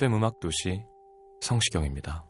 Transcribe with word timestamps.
FM 0.00 0.14
음악 0.14 0.40
도시 0.40 0.82
성시경입니다. 1.42 2.24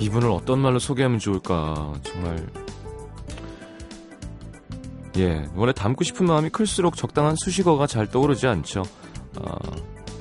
이분을 0.00 0.30
어떤 0.32 0.58
말로 0.58 0.80
소개하면 0.80 1.20
좋을까 1.20 1.94
정말 2.02 2.50
예 5.16 5.48
원래 5.54 5.72
담고 5.72 6.02
싶은 6.02 6.26
마음이 6.26 6.50
클수록 6.50 6.96
적당한 6.96 7.36
수식어가 7.36 7.86
잘 7.86 8.10
떠오르지 8.10 8.48
않죠. 8.48 8.82
아, 9.36 9.56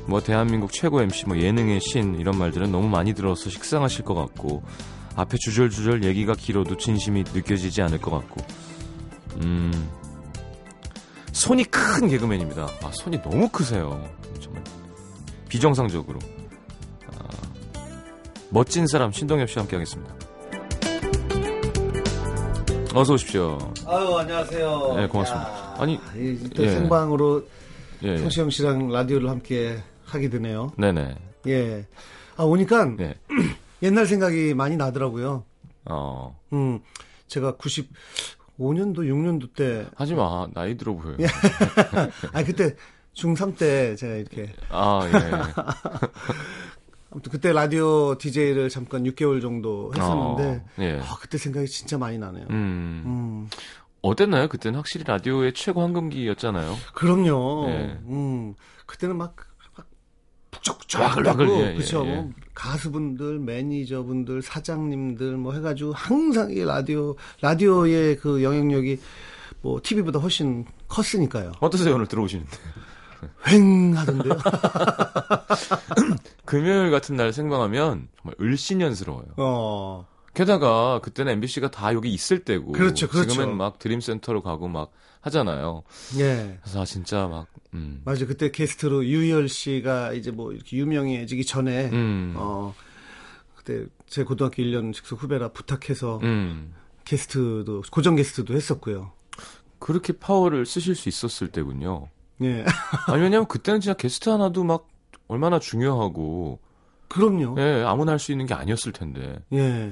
뭐 0.10 0.22
대한민국 0.22 0.72
최고 0.74 1.02
MC 1.02 1.28
뭐 1.28 1.38
예능의 1.40 1.80
신 1.82 2.16
이런 2.20 2.38
말들은 2.38 2.72
너무 2.72 2.90
많이 2.90 3.14
들어서 3.14 3.50
식상하실 3.50 4.04
것 4.06 4.16
같고 4.16 4.64
앞에 5.16 5.38
주절주절 5.40 6.04
얘기가 6.04 6.34
길어도 6.34 6.78
진심이 6.78 7.24
느껴지지 7.32 7.82
않을 7.84 8.00
것 8.02 8.10
같고 8.12 8.42
음 9.44 9.90
손이 11.32 11.66
큰 11.66 12.08
개그맨입니다. 12.10 12.64
아 12.84 12.92
손이 12.92 13.22
너무 13.22 13.48
크세요. 13.50 14.04
정말 14.42 14.64
비정상적으로 15.48 16.20
아, 17.08 17.28
멋진 18.50 18.88
사람 18.88 19.12
신동엽 19.12 19.50
씨와 19.50 19.64
함께하겠습니다. 19.64 20.16
어서 22.96 23.14
오십시오. 23.14 23.58
아유 23.86 24.18
안녕하세요. 24.18 24.94
네, 24.98 25.08
고맙습니다. 25.08 25.48
야, 25.50 25.76
아니, 25.78 26.00
이- 26.16 26.50
또 26.56 26.64
예. 26.64 26.72
생방으로 26.72 27.46
예, 28.04 28.14
예. 28.14 28.18
성시영 28.18 28.50
씨랑 28.50 28.90
라디오를 28.90 29.30
함께 29.30 29.78
하게 30.14 30.30
되네요. 30.30 30.72
네네. 30.78 31.16
예. 31.48 31.86
아 32.38 32.44
오니까 32.44 32.86
네. 32.98 33.16
옛날 33.84 34.06
생각이 34.06 34.54
많이 34.54 34.78
나더라고요. 34.78 35.46
어 35.86 36.40
음, 36.54 36.80
제가 37.28 37.54
95년도 37.54 39.00
6년도 39.00 39.54
때, 39.56 39.88
하지 39.96 40.16
마 40.16 40.48
나이 40.54 40.76
들어 40.78 40.94
보여요. 40.96 41.18
아 42.34 42.44
그때 42.44 42.76
중3 43.14 43.58
때 43.58 43.96
제가 43.96 44.16
이렇게 44.16 44.54
아 44.70 45.02
예. 45.06 45.90
아무튼 47.12 47.32
그때 47.32 47.52
라디오 47.52 48.18
DJ를 48.18 48.70
잠깐 48.70 49.04
6개월 49.04 49.42
정도 49.42 49.92
했었는데 49.96 50.44
어, 50.44 50.66
예. 50.80 51.00
아, 51.02 51.18
그때 51.20 51.38
생각이 51.38 51.68
진짜 51.68 51.98
많이 51.98 52.18
나네요. 52.18 52.46
음. 52.52 53.04
음, 53.06 53.50
어땠나요? 54.02 54.48
그때는 54.48 54.78
확실히 54.78 55.06
라디오의 55.08 55.54
최고 55.54 55.82
황금기였잖아요. 55.82 56.76
그럼요. 56.94 57.66
예. 57.70 58.00
음, 58.06 58.54
그때는 58.86 59.18
막, 59.18 59.36
막 60.60 60.64
북적북적 60.64 61.02
와글와글, 61.02 61.48
하고, 61.48 61.62
예, 61.62 61.72
예, 61.72 61.76
그쵸. 61.76 62.04
예. 62.06 62.16
뭐 62.16 62.32
가수분들, 62.54 63.40
매니저분들, 63.40 64.42
사장님들 64.42 65.38
뭐 65.38 65.54
해가지고 65.54 65.94
항상 65.94 66.52
이 66.52 66.64
라디오, 66.64 67.16
라디오의 67.42 68.18
그 68.18 68.44
영향력이 68.44 69.00
뭐 69.62 69.80
TV보다 69.82 70.20
훨씬 70.20 70.66
컸으니까요. 70.88 71.54
어떠세요? 71.60 71.96
오늘 71.96 72.08
들어오시는데. 72.08 72.58
횡 73.48 73.98
하던데요. 73.98 74.34
금요일 76.46 76.90
같은 76.90 77.18
날 77.18 77.34
생방하면 77.34 78.08
정말 78.22 78.36
을씨년스러워요. 78.40 79.34
어, 79.38 80.08
게다가 80.34 81.00
그때는 81.00 81.34
MBC가 81.34 81.70
다 81.70 81.94
여기 81.94 82.10
있을 82.10 82.46
때고. 82.46 82.72
그렇죠, 82.72 83.10
그렇죠. 83.10 83.32
지금은 83.32 83.58
막 83.58 83.78
드림센터로 83.78 84.42
가고 84.42 84.70
막 84.70 84.92
하잖아요. 85.22 85.84
예. 86.18 86.58
그래서 86.62 86.82
아, 86.82 86.86
진짜 86.86 87.28
막, 87.28 87.48
음. 87.74 88.02
맞아. 88.06 88.26
그때 88.26 88.52
게스트로 88.52 89.06
유희열 89.06 89.50
씨가 89.50 90.14
이제 90.14 90.32
뭐 90.32 90.54
이렇게 90.54 90.78
유명해지기 90.78 91.46
전에, 91.46 91.90
음. 91.92 92.34
어, 92.38 92.74
그때 93.56 93.86
제 94.08 94.24
고등학교 94.24 94.64
1년 94.64 94.94
직속 94.94 95.22
후배라 95.22 95.50
부탁해서 95.50 96.20
음. 96.24 96.74
게스트도, 97.06 97.84
고정 97.92 98.16
게스트도 98.16 98.54
했었고요. 98.54 99.12
그렇게 99.80 100.14
파워를 100.14 100.66
쓰실 100.66 100.96
수 100.96 101.10
있었을 101.10 101.50
때군요. 101.50 102.08
예. 102.42 102.64
아니, 103.08 103.22
왜냐면 103.22 103.48
그때는 103.48 103.82
진짜 103.82 103.96
게스트 103.96 104.30
하나도 104.30 104.64
막 104.64 104.88
얼마나 105.28 105.60
중요하고, 105.60 106.60
그럼요. 107.10 107.56
예, 107.60 107.84
아무나 107.86 108.12
할 108.14 108.20
수 108.20 108.32
있는 108.32 108.46
게 108.46 108.54
아니었을 108.54 108.94
텐데. 108.94 109.40
예. 109.54 109.92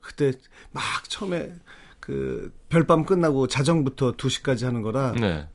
그때 0.00 0.32
막 0.72 0.82
처음에 1.08 1.52
그 2.10 2.52
별밤 2.68 3.04
끝나고 3.04 3.46
자정부터 3.46 4.16
2시까지 4.16 4.64
하는 4.64 4.82
거라 4.82 5.12
네. 5.12 5.46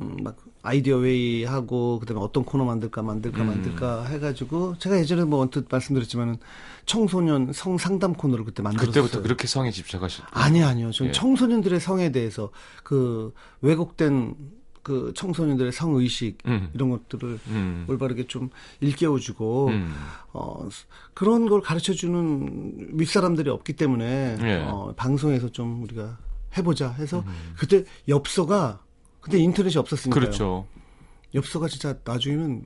음, 0.00 0.16
막 0.20 0.36
아이디어 0.60 1.00
회의 1.02 1.44
하고 1.44 2.00
그다음에 2.00 2.20
어떤 2.20 2.44
코너 2.44 2.64
만들까 2.64 3.02
만들까 3.02 3.42
음. 3.42 3.46
만들까 3.46 4.06
해 4.06 4.18
가지고 4.18 4.76
제가 4.78 4.98
예전에 4.98 5.22
뭐 5.22 5.40
언뜻 5.40 5.66
말씀드렸지만은 5.70 6.38
청소년 6.84 7.52
성 7.52 7.78
상담 7.78 8.12
코너를 8.12 8.44
그때 8.44 8.60
만들었어요. 8.60 8.90
그때부터 8.90 9.22
그렇게 9.22 9.46
성에 9.46 9.70
집착하셨. 9.70 10.26
아니 10.32 10.64
아니요. 10.64 10.90
전 10.90 11.08
예. 11.08 11.12
청소년들의 11.12 11.78
성에 11.78 12.10
대해서 12.10 12.50
그 12.82 13.32
왜곡된 13.60 14.34
그 14.82 15.12
청소년들의 15.14 15.72
성 15.72 15.94
의식 15.94 16.38
음. 16.46 16.70
이런 16.74 16.90
것들을 16.90 17.38
음. 17.48 17.86
올바르게 17.88 18.26
좀 18.26 18.50
일깨워주고 18.80 19.68
음. 19.68 19.94
어, 20.32 20.68
그런 21.14 21.48
걸 21.48 21.60
가르쳐 21.60 21.92
주는 21.92 22.88
윗사람들이 22.92 23.48
없기 23.50 23.74
때문에 23.74 24.36
예. 24.40 24.64
어, 24.68 24.92
방송에서 24.96 25.48
좀 25.50 25.82
우리가 25.84 26.18
해보자 26.56 26.90
해서 26.92 27.24
그때 27.58 27.84
엽서가 28.08 28.80
그때 29.20 29.38
인터넷이 29.38 29.78
없었으니까요. 29.78 30.20
음. 30.20 30.24
그렇죠. 30.24 30.66
엽서가 31.34 31.68
진짜 31.68 31.96
나중에는 32.04 32.64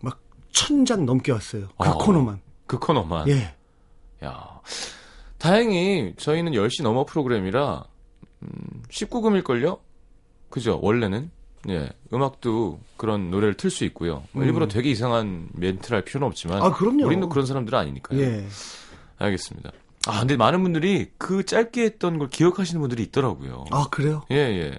막 0.00 0.18
천 0.52 0.84
장 0.86 1.04
넘게 1.04 1.32
왔어요. 1.32 1.68
그 1.78 1.88
어. 1.90 1.98
코너만. 1.98 2.40
그 2.66 2.78
코너만. 2.78 3.28
예. 3.28 3.54
야. 4.24 4.60
다행히 5.36 6.14
저희는 6.16 6.52
10시 6.52 6.82
넘어 6.84 7.04
프로그램이라 7.04 7.84
음, 8.42 8.82
19금일걸요? 8.88 9.78
그죠? 10.54 10.78
원래는. 10.80 11.32
예. 11.68 11.88
음악도 12.12 12.78
그런 12.96 13.28
노래를 13.32 13.54
틀 13.56 13.70
수 13.70 13.84
있고요. 13.86 14.22
뭐 14.30 14.44
음. 14.44 14.46
일부러 14.46 14.68
되게 14.68 14.88
이상한 14.88 15.48
멘트를 15.54 15.96
할 15.96 16.04
필요는 16.04 16.28
없지만 16.28 16.62
아, 16.62 16.70
그럼요. 16.70 17.04
우리는 17.06 17.28
그런 17.28 17.44
사람들은 17.44 17.76
아니니까요. 17.76 18.20
예. 18.20 18.46
알겠습니다. 19.18 19.72
아, 20.06 20.20
근데 20.20 20.36
많은 20.36 20.62
분들이 20.62 21.10
그 21.18 21.44
짧게 21.44 21.82
했던 21.82 22.18
걸 22.18 22.30
기억하시는 22.30 22.80
분들이 22.80 23.02
있더라고요. 23.02 23.64
아 23.72 23.88
그래요? 23.90 24.22
예, 24.30 24.36
예. 24.36 24.78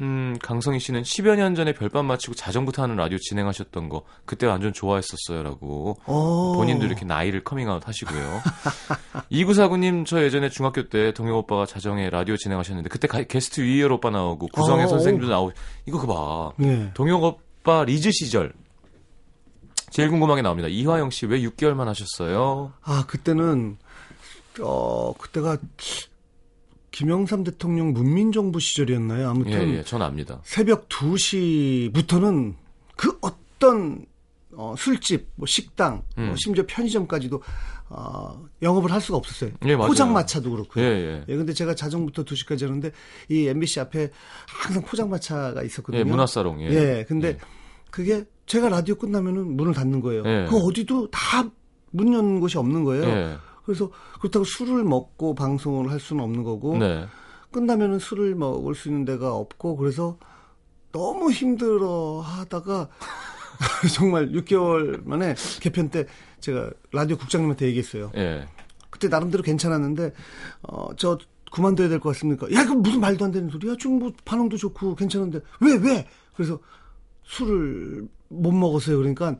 음, 0.00 0.36
강성희 0.42 0.80
씨는 0.80 1.02
10여 1.02 1.36
년 1.36 1.54
전에 1.54 1.72
별밤 1.72 2.06
마치고 2.06 2.34
자정부터 2.34 2.82
하는 2.82 2.96
라디오 2.96 3.16
진행하셨던 3.18 3.88
거 3.88 4.02
그때 4.24 4.46
완전 4.46 4.72
좋아했었어요라고 4.72 5.98
어. 6.06 6.52
본인도 6.56 6.86
이렇게 6.86 7.04
나이를 7.04 7.44
커밍아웃 7.44 7.86
하시고요. 7.86 8.42
2949님, 9.30 10.04
저 10.04 10.20
예전에 10.22 10.48
중학교 10.48 10.88
때 10.88 11.12
동영 11.12 11.36
오빠가 11.36 11.64
자정에 11.64 12.10
라디오 12.10 12.36
진행하셨는데, 12.36 12.88
그때 12.88 13.06
가- 13.06 13.22
게스트 13.22 13.60
위이열 13.60 13.92
오빠 13.92 14.10
나오고, 14.10 14.48
구성의 14.48 14.86
어, 14.86 14.88
선생님도 14.88 15.28
나오고, 15.28 15.52
이거 15.86 16.00
그 16.00 16.06
봐. 16.08 16.50
예. 16.62 16.90
동영 16.94 17.22
오빠 17.22 17.84
리즈 17.84 18.10
시절. 18.10 18.52
제일 19.90 20.10
궁금한 20.10 20.34
게 20.36 20.42
나옵니다. 20.42 20.68
이화영 20.68 21.10
씨 21.10 21.26
왜 21.26 21.40
6개월만 21.42 21.84
하셨어요? 21.84 22.72
아 22.82 23.04
그때는 23.06 23.76
어 24.60 25.12
그때가 25.16 25.56
김영삼 26.94 27.42
대통령 27.42 27.92
문민정부 27.92 28.60
시절이었나요? 28.60 29.20
예, 29.22 29.24
아무튼 29.24 29.74
예, 29.74 29.82
전 29.82 30.00
압니다. 30.00 30.40
새벽 30.44 30.88
2시부터는 30.88 32.54
그 32.94 33.18
어떤 33.20 34.06
어, 34.52 34.76
술집, 34.78 35.30
뭐 35.34 35.46
식당, 35.46 36.04
뭐 36.16 36.26
음. 36.26 36.36
심지어 36.36 36.64
편의점까지도 36.68 37.42
어, 37.88 38.44
영업을 38.62 38.92
할 38.92 39.00
수가 39.00 39.18
없었어요. 39.18 39.50
예. 39.66 39.76
포장마차도 39.76 40.48
그렇고요. 40.50 40.84
예, 40.84 40.88
예. 40.88 41.24
예, 41.28 41.36
근데 41.36 41.52
제가 41.52 41.74
자정부터 41.74 42.22
2시까지 42.22 42.62
하는데 42.62 42.92
이 43.28 43.48
MBC 43.48 43.80
앞에 43.80 44.10
항상 44.46 44.84
포장마차가 44.84 45.64
있었거든요. 45.64 45.98
예, 45.98 46.04
문화사롱. 46.04 46.62
예. 46.62 46.66
예, 46.70 47.04
근데 47.08 47.28
예. 47.28 47.38
그게 47.90 48.24
제가 48.46 48.68
라디오 48.68 48.94
끝나면은 48.94 49.56
문을 49.56 49.74
닫는 49.74 50.00
거예요. 50.00 50.22
예. 50.26 50.46
그 50.48 50.56
어디도 50.56 51.10
다 51.10 51.50
문 51.94 52.12
여는 52.12 52.40
곳이 52.40 52.58
없는 52.58 52.82
거예요. 52.84 53.38
예. 53.64 53.66
그래서 53.66 53.90
그렇다고 54.20 54.44
술을 54.44 54.84
먹고 54.84 55.34
방송을 55.34 55.90
할 55.90 55.98
수는 56.00 56.22
없는 56.22 56.42
거고 56.44 56.76
네. 56.78 57.06
끝나면은 57.50 57.98
술을 57.98 58.34
먹을 58.34 58.74
수 58.74 58.88
있는 58.88 59.04
데가 59.04 59.34
없고 59.34 59.76
그래서 59.76 60.18
너무 60.92 61.30
힘들어 61.30 62.20
하다가 62.20 62.88
정말 63.94 64.30
6개월 64.32 65.02
만에 65.06 65.34
개편 65.60 65.88
때 65.88 66.06
제가 66.40 66.70
라디오 66.92 67.16
국장님한테 67.16 67.66
얘기했어요. 67.66 68.10
예. 68.16 68.46
그때 68.90 69.08
나름대로 69.08 69.42
괜찮았는데 69.42 70.12
어저 70.62 71.18
그만둬야 71.52 71.88
될 71.88 72.00
것 72.00 72.10
같습니까? 72.10 72.52
야, 72.52 72.64
그 72.66 72.72
무슨 72.72 73.00
말도 73.00 73.24
안 73.24 73.30
되는 73.30 73.48
소리야? 73.48 73.76
지금 73.78 73.98
뭐 74.00 74.12
반응도 74.24 74.56
좋고 74.56 74.96
괜찮은데 74.96 75.40
왜 75.60 75.74
왜? 75.76 76.08
그래서 76.34 76.58
술을 77.24 78.08
못 78.28 78.52
먹었어요. 78.52 78.98
그러니까 78.98 79.36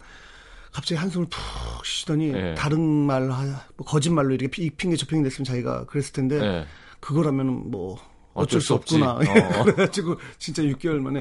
갑자기 0.75 0.97
한숨을 0.97 1.29
푹 1.29 1.87
쉬더니 1.87 2.33
예. 2.35 2.55
다른 2.59 2.81
말, 2.83 3.31
하- 3.31 3.45
뭐 3.77 3.87
거짓말로 3.87 4.31
이렇게 4.35 4.49
피- 4.49 4.65
이 4.65 4.71
핑계 4.71 4.97
저 4.97 5.07
핑계 5.07 5.23
냈으면 5.23 5.45
자기가 5.45 5.87
그랬을 5.87 6.13
텐데 6.13 6.41
예. 6.41 6.67
그거라면은 6.99 7.71
뭐 7.71 7.95
어쩔 8.35 8.59
어쩔, 8.59 8.61
수 8.61 8.67
수. 8.67 8.75
없구나. 8.75 9.13
어. 9.13 9.19
그래가지고 9.65 10.17
진짜 10.39 10.63
6개월 10.65 10.99
만에 10.99 11.21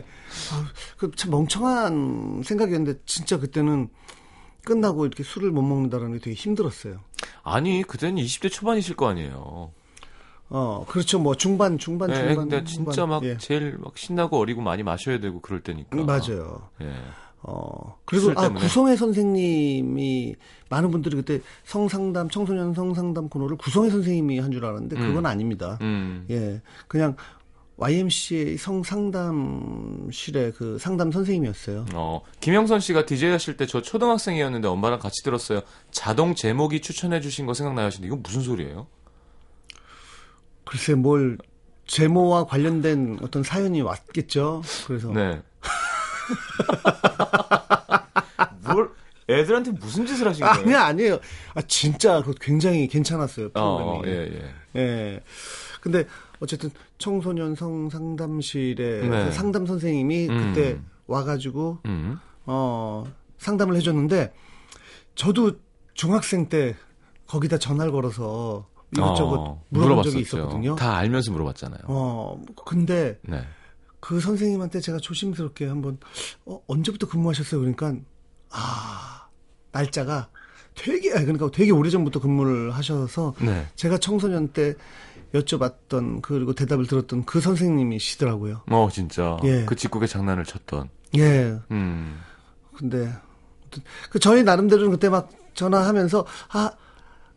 아, 0.51 0.67
그참 0.97 1.29
멍청한 1.29 2.41
생각이었는데 2.43 3.01
진짜 3.05 3.37
그때는 3.37 3.89
끝나고 4.65 5.05
이렇게 5.05 5.21
술을 5.23 5.51
못 5.51 5.61
먹는다라는 5.61 6.13
게 6.13 6.19
되게 6.19 6.33
힘들었어요. 6.35 7.01
아니, 7.43 7.83
그때는 7.83 8.15
20대 8.23 8.49
초반이실 8.51 8.95
거 8.95 9.07
아니에요. 9.09 9.71
어, 10.49 10.85
그렇죠. 10.87 11.19
뭐 11.19 11.35
중반, 11.35 11.77
중반, 11.77 12.09
예, 12.09 12.15
중반. 12.15 12.35
근데 12.35 12.63
진짜 12.63 12.91
중반. 12.91 13.09
막 13.09 13.23
예. 13.25 13.37
제일 13.37 13.77
막 13.79 13.97
신나고 13.97 14.39
어리고 14.39 14.61
많이 14.61 14.81
마셔야 14.81 15.19
되고 15.19 15.41
그럴 15.41 15.61
때니까. 15.61 15.95
음, 15.97 16.05
맞아요. 16.07 16.69
예. 16.81 16.91
어, 17.43 17.97
그리고 18.05 18.25
술 18.27 18.37
아, 18.37 18.43
때문에. 18.43 18.59
구성애 18.61 18.95
선생님이 18.95 20.35
많은 20.69 20.91
분들이 20.91 21.15
그때 21.17 21.41
성상담, 21.65 22.29
청소년 22.29 22.73
성상담 22.73 23.27
코너를 23.29 23.57
구성애 23.57 23.89
선생님이 23.89 24.39
한 24.39 24.51
줄 24.51 24.63
알았는데 24.65 24.95
그건 24.95 25.25
아닙니다. 25.25 25.77
음. 25.81 26.25
예. 26.29 26.61
그냥 26.87 27.15
YMCA 27.77 28.55
성상담실의 28.57 30.53
그 30.53 30.77
상담 30.79 31.11
선생님이었어요. 31.11 31.85
어, 31.93 32.21
김영선 32.39 32.79
씨가 32.79 33.05
DJ 33.05 33.31
하실 33.31 33.57
때 33.57 33.65
저 33.65 33.81
초등학생이었는데 33.81 34.67
엄마랑 34.67 34.99
같이 34.99 35.23
들었어요. 35.23 35.61
자동 35.91 36.35
제목이 36.35 36.81
추천해 36.81 37.19
주신 37.19 37.45
거 37.45 37.53
생각나요 37.53 37.87
하시는데 37.87 38.07
이건 38.07 38.21
무슨 38.23 38.41
소리예요? 38.41 38.87
글쎄 40.65 40.93
뭘 40.95 41.37
제모와 41.87 42.45
관련된 42.45 43.19
어떤 43.21 43.43
사연이 43.43 43.81
왔겠죠. 43.81 44.61
그래서 44.87 45.11
네. 45.11 45.41
뭘 48.65 48.89
애들한테 49.29 49.71
무슨 49.71 50.05
짓을 50.05 50.27
하신 50.27 50.45
거예요? 50.45 50.59
아니 50.59 50.75
아니에요. 50.75 51.19
아 51.55 51.61
진짜 51.63 52.21
그 52.21 52.33
굉장히 52.39 52.87
괜찮았어요 52.87 53.49
어, 53.53 54.01
프로그램이. 54.01 54.17
예, 54.17 54.51
예. 54.75 54.79
예. 54.81 55.19
근데 55.81 56.05
어쨌든 56.39 56.69
청소년 56.97 57.55
성 57.55 57.89
상담실의 57.89 59.09
네. 59.09 59.25
그 59.25 59.31
상담 59.31 59.65
선생님이 59.65 60.27
음. 60.29 60.53
그때 60.53 60.79
와가지고 61.07 61.79
음. 61.85 62.19
어 62.45 63.03
상담을 63.37 63.75
해줬는데 63.77 64.33
저도 65.15 65.53
중학생 65.93 66.49
때 66.49 66.75
거기다 67.27 67.57
전화를 67.57 67.91
걸어서 67.91 68.67
이것저것 68.95 69.35
어, 69.39 69.61
물어본 69.69 70.03
적이 70.03 70.17
물어봤었죠. 70.17 70.19
있었거든요. 70.19 70.75
다 70.75 70.97
알면서 70.97 71.31
물어봤잖아요. 71.31 71.81
어 71.85 72.39
근데 72.65 73.19
네. 73.23 73.41
그 74.03 74.19
선생님한테 74.19 74.81
제가 74.81 74.97
조심스럽게 74.97 75.65
한번 75.65 75.97
어, 76.45 76.59
언제부터 76.67 77.07
근무하셨어요? 77.07 77.61
그러니까 77.61 77.95
아 78.49 79.29
날짜가 79.71 80.27
되게 80.75 81.11
그러니까 81.11 81.49
되게 81.51 81.71
오래 81.71 81.89
전부터 81.89 82.19
근무를 82.19 82.71
하셔서 82.71 83.33
네. 83.39 83.65
제가 83.77 83.99
청소년 83.99 84.49
때 84.49 84.73
여쭤봤던 85.33 86.21
그리고 86.21 86.51
대답을 86.53 86.85
들었던 86.85 87.23
그 87.23 87.39
선생님이시더라고요. 87.39 88.63
어, 88.67 88.89
진짜. 88.91 89.37
예. 89.45 89.63
그 89.63 89.77
직국에 89.77 90.05
장난을 90.05 90.43
쳤던. 90.43 90.89
예. 91.15 91.57
음. 91.71 92.19
근데 92.75 93.09
그 94.09 94.19
저희 94.19 94.43
나름대로는 94.43 94.91
그때 94.91 95.07
막 95.07 95.29
전화하면서 95.53 96.25
아 96.49 96.71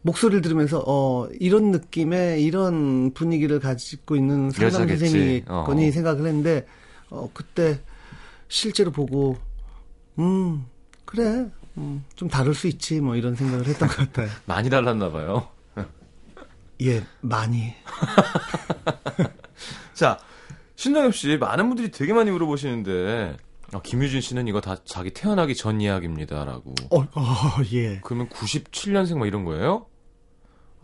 목소리를 0.07 0.41
들으면서 0.41 0.83
어 0.87 1.29
이런 1.41 1.73
느낌의 1.73 2.45
이런 2.45 3.13
분위기를 3.13 3.59
가지고 3.59 4.17
있는 4.17 4.51
상담 4.51 4.67
여자겠지. 4.67 5.07
선생님이거니 5.07 5.89
어. 5.89 5.91
생각을 5.91 6.27
했는데 6.27 6.67
어 7.11 7.29
그때 7.35 7.81
실제로 8.49 8.93
보고 8.93 9.37
음 10.19 10.65
그래 11.05 11.51
음, 11.77 12.05
좀 12.15 12.29
다를 12.29 12.55
수 12.55 12.69
있지 12.69 13.01
뭐 13.01 13.17
이런 13.17 13.35
생각을 13.35 13.67
했던 13.67 13.89
것 13.89 13.97
같아요. 13.97 14.29
많이 14.47 14.71
달랐나 14.71 15.11
봐요. 15.11 15.49
예 16.83 17.03
많이 17.23 17.73
자, 19.95 20.19
신동엽 20.77 21.15
씨, 21.15 21.39
많은 21.39 21.69
분들이 21.69 21.91
되게 21.91 22.13
많이 22.13 22.31
물어보시는데, 22.31 23.39
아, 23.73 23.81
김유진 23.81 24.21
씨는 24.21 24.47
이거 24.47 24.61
다 24.61 24.77
자기 24.85 25.11
태어나기 25.11 25.55
전 25.55 25.81
이야기입니다라고. 25.81 26.75
어, 26.91 27.01
어, 27.01 27.63
예. 27.73 28.01
그러면 28.05 28.29
97년생 28.29 29.17
막 29.17 29.27
이런 29.27 29.47
거예요? 29.47 29.87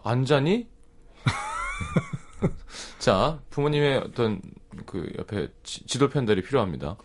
안 0.04 0.24
자니? 0.24 0.66
자, 2.98 3.40
부모님의 3.50 3.98
어떤 3.98 4.40
그 4.86 5.10
옆에 5.18 5.48
지, 5.62 5.86
지도 5.86 6.08
편달이 6.08 6.42
필요합니다. 6.42 6.96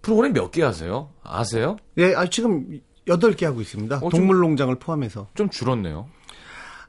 프로그램 0.00 0.32
몇 0.32 0.50
개 0.50 0.62
하세요? 0.62 1.10
아세요? 1.22 1.76
예, 1.98 2.14
아, 2.14 2.26
지금 2.28 2.80
8개 3.06 3.44
하고 3.44 3.60
있습니다. 3.60 3.96
어, 3.96 4.00
좀- 4.00 4.10
동물농장을 4.10 4.74
포함해서. 4.78 5.28
좀 5.34 5.48
줄었네요. 5.48 6.08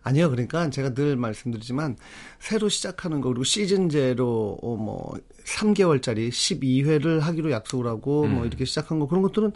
아니요, 0.06 0.30
그러니까 0.32 0.70
제가 0.70 0.94
늘 0.94 1.16
말씀드리지만 1.16 1.96
새로 2.40 2.68
시작하는 2.68 3.22
거 3.22 3.30
그리고 3.30 3.46
시즌제로 3.46 4.58
어, 4.62 4.76
뭐 4.76 5.14
3개월짜리 5.46 6.30
12회를 6.30 7.20
하기로 7.22 7.52
약속을 7.52 7.88
하고 7.88 8.24
음. 8.24 8.36
뭐 8.36 8.46
이렇게 8.46 8.66
시작한 8.66 9.00
거 9.00 9.08
그런 9.08 9.22
것들은 9.24 9.54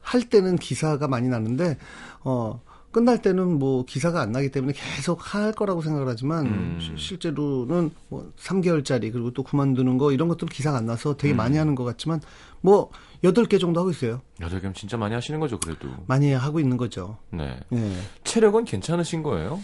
할 0.00 0.28
때는 0.28 0.56
기사가 0.56 1.08
많이 1.08 1.28
나는데 1.28 1.78
어 2.20 2.60
끝날 2.90 3.20
때는 3.20 3.58
뭐 3.58 3.84
기사가 3.84 4.20
안 4.20 4.32
나기 4.32 4.50
때문에 4.50 4.72
계속 4.72 5.34
할 5.34 5.52
거라고 5.52 5.82
생각을 5.82 6.08
하지만 6.08 6.46
음. 6.46 6.78
시- 6.80 6.96
실제로는 6.96 7.90
뭐 8.08 8.32
3개월짜리 8.38 9.12
그리고 9.12 9.30
또 9.32 9.42
그만두는 9.42 9.98
거 9.98 10.10
이런 10.12 10.28
것들은 10.28 10.48
기사가 10.48 10.78
안 10.78 10.86
나서 10.86 11.16
되게 11.16 11.34
많이 11.34 11.56
음. 11.56 11.60
하는 11.60 11.74
것 11.74 11.84
같지만 11.84 12.20
뭐 12.60 12.90
8개 13.22 13.60
정도 13.60 13.80
하고 13.80 13.90
있어요. 13.90 14.22
여덟 14.40 14.60
개면 14.60 14.74
진짜 14.74 14.96
많이 14.96 15.14
하시는 15.14 15.38
거죠, 15.40 15.58
그래도. 15.58 15.88
많이 16.06 16.32
하고 16.32 16.60
있는 16.60 16.76
거죠. 16.76 17.18
네. 17.30 17.58
예. 17.72 17.92
체력은 18.24 18.64
괜찮으신 18.64 19.22
거예요? 19.22 19.60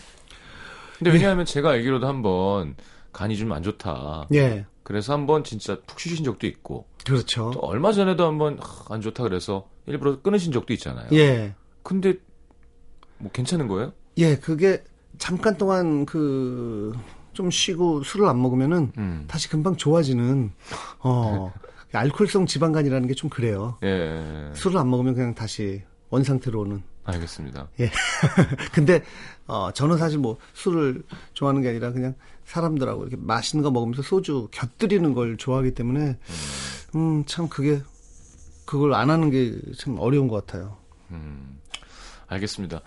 근데 0.98 1.10
왜냐하면 1.12 1.44
제가 1.44 1.70
알기로도 1.70 2.06
한번 2.06 2.74
간이 3.12 3.36
좀 3.36 3.52
안 3.52 3.62
좋다. 3.62 4.26
예. 4.34 4.66
그래서 4.82 5.12
한번 5.12 5.44
진짜 5.44 5.78
푹 5.86 5.98
쉬신 5.98 6.24
적도 6.24 6.46
있고 6.46 6.86
그렇죠. 7.06 7.50
또 7.54 7.60
얼마 7.60 7.92
전에도 7.92 8.26
한번 8.26 8.58
하, 8.60 8.94
안 8.94 9.00
좋다 9.00 9.22
그래서 9.22 9.68
일부러 9.86 10.20
끊으신 10.20 10.52
적도 10.52 10.72
있잖아요. 10.74 11.08
예. 11.12 11.54
근데 11.82 12.14
뭐 13.18 13.30
괜찮은 13.32 13.68
거예요? 13.68 13.92
예, 14.18 14.36
그게 14.36 14.82
잠깐 15.18 15.56
동안 15.56 16.06
그 16.06 16.92
좀 17.34 17.50
쉬고 17.50 18.04
술을 18.04 18.28
안 18.28 18.40
먹으면은 18.40 18.92
음. 18.96 19.24
다시 19.26 19.48
금방 19.48 19.74
좋아지는 19.76 20.52
어 21.00 21.52
알코올성 21.92 22.46
지방간이라는 22.46 23.08
게 23.08 23.14
좀 23.14 23.28
그래요. 23.28 23.76
예. 23.82 24.50
술을 24.54 24.78
안 24.78 24.88
먹으면 24.88 25.14
그냥 25.14 25.34
다시 25.34 25.82
원 26.10 26.22
상태로 26.22 26.60
오는. 26.60 26.82
알겠습니다. 27.02 27.68
예. 27.80 27.90
근데 28.72 29.02
어 29.48 29.70
저는 29.72 29.98
사실 29.98 30.20
뭐 30.20 30.36
술을 30.52 31.02
좋아하는 31.32 31.60
게 31.60 31.70
아니라 31.70 31.90
그냥 31.90 32.14
사람들하고 32.44 33.02
이렇게 33.02 33.16
맛있는 33.20 33.64
거 33.64 33.72
먹으면서 33.72 34.02
소주 34.02 34.46
곁들이는 34.52 35.12
걸 35.14 35.36
좋아하기 35.36 35.74
때문에 35.74 36.16
음 36.94 37.24
참 37.26 37.48
그게 37.48 37.82
그걸 38.64 38.94
안 38.94 39.10
하는 39.10 39.30
게 39.30 39.58
참 39.76 39.98
어려운 39.98 40.28
것 40.28 40.46
같아요. 40.46 40.76
음. 41.10 41.53
알겠습니다. 42.26 42.80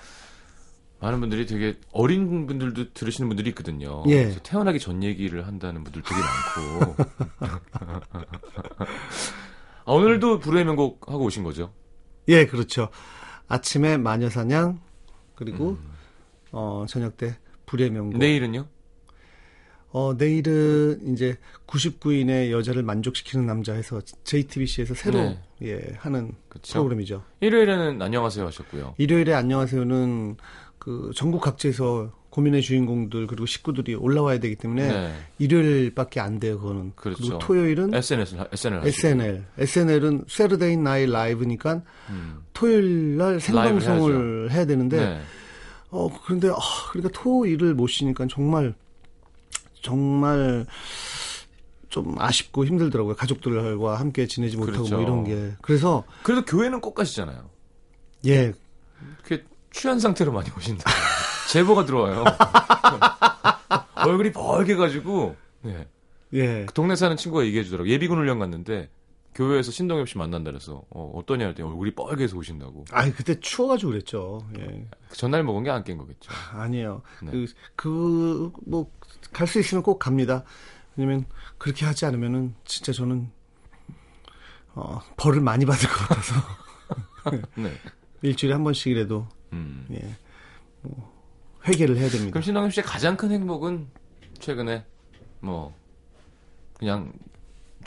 많은 0.99 1.19
분들이 1.19 1.45
되게 1.45 1.77
어린 1.91 2.47
분들도 2.47 2.93
들으시는 2.93 3.27
분들이 3.27 3.49
있거든요. 3.49 4.03
예. 4.07 4.23
그래서 4.23 4.39
태어나기 4.41 4.79
전 4.79 5.03
얘기를 5.03 5.45
한다는 5.45 5.83
분들 5.83 6.01
되게 6.01 6.19
많고. 6.79 6.95
아, 9.85 9.91
오늘도 9.93 10.39
불후의 10.39 10.65
명곡 10.65 11.09
하고 11.11 11.25
오신 11.25 11.43
거죠? 11.43 11.71
예, 12.27 12.45
그렇죠. 12.45 12.89
아침에 13.47 13.97
마녀사냥 13.97 14.81
그리고 15.35 15.71
음. 15.71 15.91
어 16.51 16.85
저녁 16.89 17.15
때 17.17 17.37
불의 17.65 17.91
명곡. 17.91 18.17
내일은요? 18.17 18.65
어, 19.91 20.13
내일은 20.17 20.99
이제 21.13 21.37
99인의 21.65 22.51
여자를 22.51 22.83
만족시키는 22.83 23.45
남자 23.45 23.73
해서 23.73 24.01
JTBC에서 24.23 24.93
새로 24.93 25.19
네. 25.19 25.39
예, 25.63 25.79
하는 25.97 26.33
그쵸. 26.49 26.73
프로그램이죠. 26.73 27.23
일요일에는 27.39 28.01
안녕하세요 28.01 28.45
하셨고요. 28.45 28.95
일요일에 28.97 29.33
안녕하세요는 29.33 30.37
그 30.77 31.11
전국 31.15 31.41
각지에서 31.41 32.11
고민의 32.29 32.61
주인공들 32.61 33.25
그리고 33.25 33.47
식구들이 33.47 33.95
올라와야 33.95 34.39
되기 34.39 34.55
때문에 34.55 34.87
네. 34.87 35.13
일요일밖에 35.39 36.19
안 36.19 36.39
돼요, 36.39 36.59
그거는. 36.59 36.91
그렇죠. 36.95 37.23
리고 37.23 37.39
토요일은 37.39 37.93
SNL 37.95 38.21
하시고. 38.21 38.45
SNL. 38.83 39.45
SNL은 39.57 40.25
Saturday 40.29 40.73
Night 40.73 41.11
Live니까 41.11 41.81
음. 42.09 42.43
토요일 42.53 43.17
날 43.17 43.39
생방송을 43.39 44.51
해야 44.51 44.65
되는데 44.65 44.97
네. 44.97 45.21
어 45.89 46.09
그런데 46.25 46.49
아, 46.49 46.57
그러니까 46.91 47.19
토일을 47.19 47.73
못 47.73 47.87
쉬니까 47.87 48.27
정말 48.29 48.75
정말 49.87 50.65
좀 51.87 52.15
아쉽고 52.19 52.65
힘들더라고요. 52.65 53.15
가족들과 53.15 53.97
함께 53.97 54.27
지내지 54.27 54.57
못하고 54.57 54.79
그렇죠. 54.79 54.95
뭐 54.95 55.03
이런 55.03 55.23
게. 55.23 55.53
그래서 55.61 56.03
그래도 56.23 56.43
교회는 56.43 56.81
꼭 56.81 56.93
가시잖아요. 56.93 57.49
예. 58.25 58.51
그게 59.23 59.45
취한 59.71 59.99
상태로 59.99 60.33
많이 60.33 60.49
오신다. 60.57 60.83
제보가 61.51 61.85
들어와요. 61.85 62.25
얼굴이 63.95 64.33
벌게 64.33 64.75
가지고 64.75 65.37
네. 65.61 65.87
예. 66.33 66.65
그 66.65 66.73
동네 66.73 66.97
사는 66.97 67.15
친구가 67.15 67.45
얘기해 67.45 67.63
주더라고. 67.63 67.89
예비군 67.89 68.17
훈련 68.17 68.39
갔는데 68.39 68.89
교회에서 69.37 69.71
신동엽 69.71 70.09
씨 70.09 70.17
만난다 70.17 70.49
그래서 70.51 70.83
어, 70.89 71.11
어떠냐 71.15 71.45
할때 71.45 71.61
얼굴이 71.61 71.91
빨개서 71.93 72.35
오신다고. 72.37 72.85
아이 72.91 73.11
그때 73.11 73.39
추워가지고 73.39 73.91
그랬죠. 73.91 74.41
예. 74.57 74.87
전날 75.11 75.43
먹은 75.43 75.63
게 75.63 75.69
안 75.69 75.83
깬 75.83 75.97
거겠죠. 75.97 76.31
아니에요. 76.51 77.03
네. 77.23 77.45
그뭐 77.75 78.91
갈 79.31 79.45
수 79.47 79.59
있으면 79.59 79.83
꼭 79.83 79.99
갑니다. 79.99 80.43
왜냐면 80.95 81.25
그렇게 81.59 81.85
하지 81.85 82.05
않으면은 82.07 82.55
진짜 82.65 82.91
저는 82.91 83.29
어 84.73 84.99
벌을 85.17 85.39
많이 85.41 85.65
받을 85.65 85.87
것 85.87 85.95
같아서 86.07 86.35
네. 87.55 87.71
일주일에 88.23 88.53
한 88.55 88.63
번씩이라도 88.63 89.27
음. 89.53 89.85
예. 89.91 90.15
뭐 90.81 91.13
회개를 91.67 91.97
해야 91.97 92.09
됩니다. 92.09 92.31
그럼 92.31 92.41
신동엽 92.41 92.73
씨의 92.73 92.83
가장 92.85 93.15
큰 93.15 93.31
행복은 93.31 93.87
최근에 94.39 94.83
뭐 95.41 95.75
그냥 96.73 97.13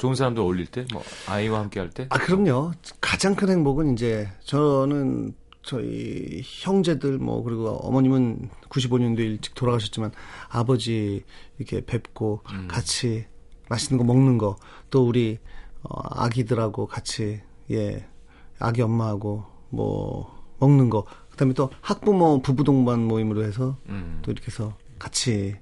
좋은 0.00 0.14
사람들 0.14 0.42
어울릴 0.42 0.66
때, 0.66 0.86
뭐 0.92 1.02
아이와 1.28 1.60
함께 1.60 1.78
할 1.80 1.90
때. 1.90 2.06
아, 2.10 2.18
그럼요. 2.18 2.72
가장 3.00 3.34
큰 3.34 3.48
행복은 3.50 3.92
이제 3.92 4.28
저는 4.44 5.34
저희 5.62 6.40
형제들 6.42 7.18
뭐 7.18 7.42
그리고 7.42 7.68
어머님은 7.86 8.48
95년도에 8.70 9.18
일찍 9.20 9.54
돌아가셨지만 9.54 10.10
아버지 10.48 11.22
이렇게 11.58 11.84
뵙고 11.84 12.42
음. 12.50 12.66
같이 12.66 13.26
맛있는 13.68 13.98
거 13.98 14.04
먹는 14.04 14.38
거 14.38 14.56
또 14.90 15.06
우리 15.06 15.38
어, 15.82 16.00
아기들하고 16.22 16.86
같이 16.86 17.40
예 17.70 18.06
아기 18.58 18.82
엄마하고 18.82 19.44
뭐 19.70 20.44
먹는 20.58 20.90
거 20.90 21.04
그다음에 21.30 21.54
또 21.54 21.70
학부모 21.80 22.42
부부 22.42 22.64
동반 22.64 23.06
모임으로 23.06 23.44
해서 23.44 23.76
음. 23.88 24.18
또 24.22 24.30
이렇게 24.30 24.48
해서 24.48 24.76
같이 24.98 25.56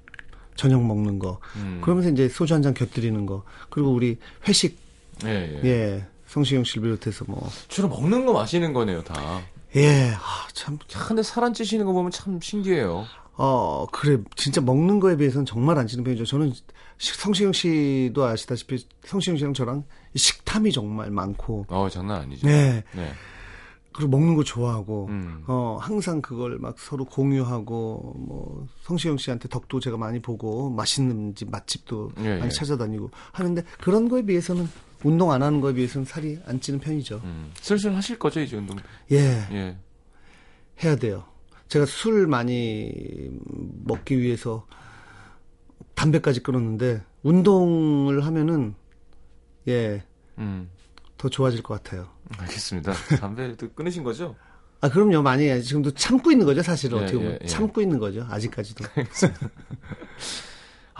저녁 0.59 0.85
먹는 0.85 1.19
거 1.19 1.39
음. 1.55 1.79
그러면서 1.81 2.09
이제 2.09 2.27
소주 2.27 2.53
한 2.53 2.61
잔 2.61 2.73
곁들이는 2.73 3.25
거 3.25 3.43
그리고 3.69 3.91
우리 3.93 4.17
회식 4.47 4.77
예, 5.25 5.59
예. 5.63 5.67
예 5.69 6.05
성시경 6.27 6.65
씨를 6.65 6.83
비롯해서 6.83 7.23
뭐 7.29 7.49
주로 7.69 7.87
먹는 7.87 8.25
거 8.25 8.33
마시는 8.33 8.73
거네요, 8.73 9.01
다. 9.03 9.41
예, 9.75 10.11
아, 10.15 10.47
참, 10.53 10.75
야, 10.95 10.99
근데 11.07 11.23
살 11.23 11.43
안 11.43 11.53
찌시는 11.53 11.85
거 11.85 11.93
보면 11.93 12.11
참 12.11 12.39
신기해요. 12.41 13.05
어, 13.35 13.85
그래. 13.91 14.17
진짜 14.35 14.59
먹는 14.61 14.99
거에 14.99 15.15
비해서는 15.15 15.45
정말 15.45 15.77
안 15.77 15.87
찌는 15.87 16.03
편이죠. 16.03 16.25
저는 16.25 16.51
식- 16.97 17.15
성시경 17.15 17.53
씨도 17.53 18.23
아시다시피 18.25 18.85
성시경 19.05 19.37
씨랑 19.37 19.53
저랑 19.53 19.83
식탐이 20.15 20.71
정말 20.71 21.09
많고, 21.11 21.65
어, 21.69 21.87
장난 21.89 22.21
아니죠. 22.21 22.45
네. 22.47 22.83
네. 22.93 23.11
그리고 23.91 24.11
먹는 24.11 24.35
거 24.35 24.43
좋아하고, 24.43 25.07
음. 25.09 25.43
어, 25.47 25.77
항상 25.81 26.21
그걸 26.21 26.59
막 26.59 26.77
서로 26.79 27.05
공유하고, 27.05 28.15
뭐, 28.17 28.67
성시경 28.81 29.17
씨한테 29.17 29.49
덕도 29.49 29.79
제가 29.79 29.97
많이 29.97 30.21
보고, 30.21 30.69
맛있는 30.69 31.35
집, 31.35 31.49
맛집도 31.49 32.11
예, 32.19 32.37
많이 32.37 32.45
예. 32.45 32.49
찾아다니고 32.49 33.09
하는데, 33.31 33.63
그런 33.81 34.07
거에 34.07 34.21
비해서는, 34.21 34.67
운동 35.03 35.31
안 35.31 35.41
하는 35.41 35.61
거에 35.61 35.73
비해서는 35.73 36.05
살이 36.05 36.37
안 36.45 36.59
찌는 36.59 36.79
편이죠. 36.79 37.21
음. 37.23 37.51
슬슬 37.55 37.95
하실 37.95 38.19
거죠, 38.19 38.41
이제 38.41 38.57
운동. 38.57 38.77
예. 39.11 39.17
예. 39.51 39.77
해야 40.83 40.95
돼요. 40.95 41.23
제가 41.67 41.85
술 41.85 42.27
많이 42.27 43.29
먹기 43.85 44.19
위해서 44.19 44.65
담배까지 45.95 46.41
끊었는데 46.41 47.03
운동을 47.23 48.25
하면은 48.25 48.75
예, 49.67 50.03
음. 50.37 50.69
더 51.17 51.29
좋아질 51.29 51.61
것 51.61 51.81
같아요. 51.81 52.07
알겠습니다. 52.37 52.93
담배도 53.19 53.73
끊으신 53.73 54.03
거죠? 54.03 54.35
아, 54.81 54.89
그럼요. 54.89 55.21
많이. 55.21 55.61
지금도 55.61 55.91
참고 55.91 56.31
있는 56.31 56.45
거죠, 56.45 56.61
사실은. 56.61 56.99
예, 56.99 57.03
어떻게 57.03 57.17
보면. 57.17 57.33
예, 57.33 57.39
예. 57.41 57.47
참고 57.47 57.81
있는 57.81 57.99
거죠, 57.99 58.25
아직까지도. 58.29 58.85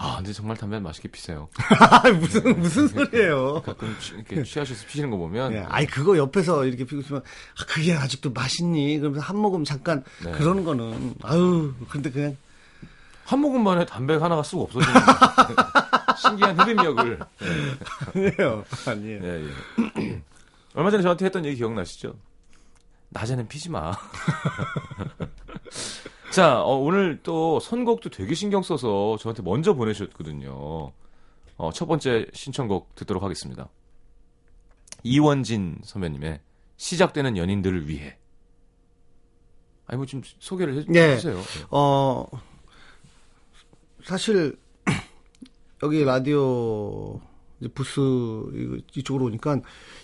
아, 0.02 0.16
근데 0.18 0.32
정말 0.32 0.56
담배 0.56 0.80
맛있게 0.80 1.10
피세요. 1.10 1.50
아, 1.80 2.10
무슨, 2.12 2.58
무슨 2.60 2.88
소리예요. 2.88 3.62
가끔 3.66 3.94
취, 4.00 4.14
이렇게 4.16 4.44
취하셔서 4.44 4.86
피시는 4.88 5.10
거 5.10 5.18
보면. 5.18 5.54
예, 5.54 5.66
아이, 5.68 5.86
그거 5.86 6.18
옆에서 6.18 6.66
이렇게 6.66 6.86
피고 6.86 7.02
있으면, 7.02 7.22
아, 7.22 7.66
그게 7.68 7.94
아직도 7.94 8.32
맛있니? 8.32 8.98
그러면서 9.00 9.26
한 9.26 9.38
모금 9.38 9.66
잠깐, 9.66 10.04
네. 10.24 10.32
그러는 10.32 10.64
거는, 10.64 11.16
아유, 11.24 11.74
근데 11.90 12.12
그냥, 12.12 12.38
한 13.26 13.40
모금 13.40 13.62
만에 13.64 13.86
담배 13.86 14.16
하나가 14.16 14.42
쑥 14.42 14.62
없어지는 14.62 14.94
신기한 16.18 16.60
흡입력을. 16.60 17.20
예. 17.42 17.78
아니에요. 18.16 18.64
아니에요. 18.88 19.24
예, 19.24 19.46
예. 19.46 20.22
얼마 20.80 20.92
전에 20.92 21.04
저한테 21.04 21.26
했던 21.26 21.44
얘기 21.44 21.58
기억나시죠? 21.58 22.18
낮에는 23.10 23.50
피지 23.50 23.70
마. 23.70 23.92
자, 26.32 26.62
어, 26.64 26.78
오늘 26.78 27.20
또 27.22 27.60
선곡도 27.60 28.12
되게 28.12 28.34
신경 28.34 28.64
써서 28.64 29.18
저한테 29.20 29.44
먼저 29.44 29.74
보내주셨거든요. 29.74 30.94
어, 31.58 31.72
첫 31.74 31.86
번째 31.86 32.28
신청곡 32.32 32.96
듣도록 32.96 33.24
하겠습니다. 33.24 33.68
이원진 35.04 35.80
선배님의 35.84 36.40
시작되는 36.78 37.36
연인들을 37.36 37.90
위해. 37.90 38.18
아니, 39.86 39.98
뭐 39.98 40.06
좀 40.06 40.22
소개를 40.40 40.78
해, 40.82 40.86
예. 40.94 41.16
주세요. 41.18 41.42
어, 41.72 42.26
사실, 44.06 44.58
여기 45.84 46.06
라디오 46.06 47.20
부스 47.74 48.00
이거 48.00 48.78
이쪽으로 48.96 49.26
오니까 49.26 49.60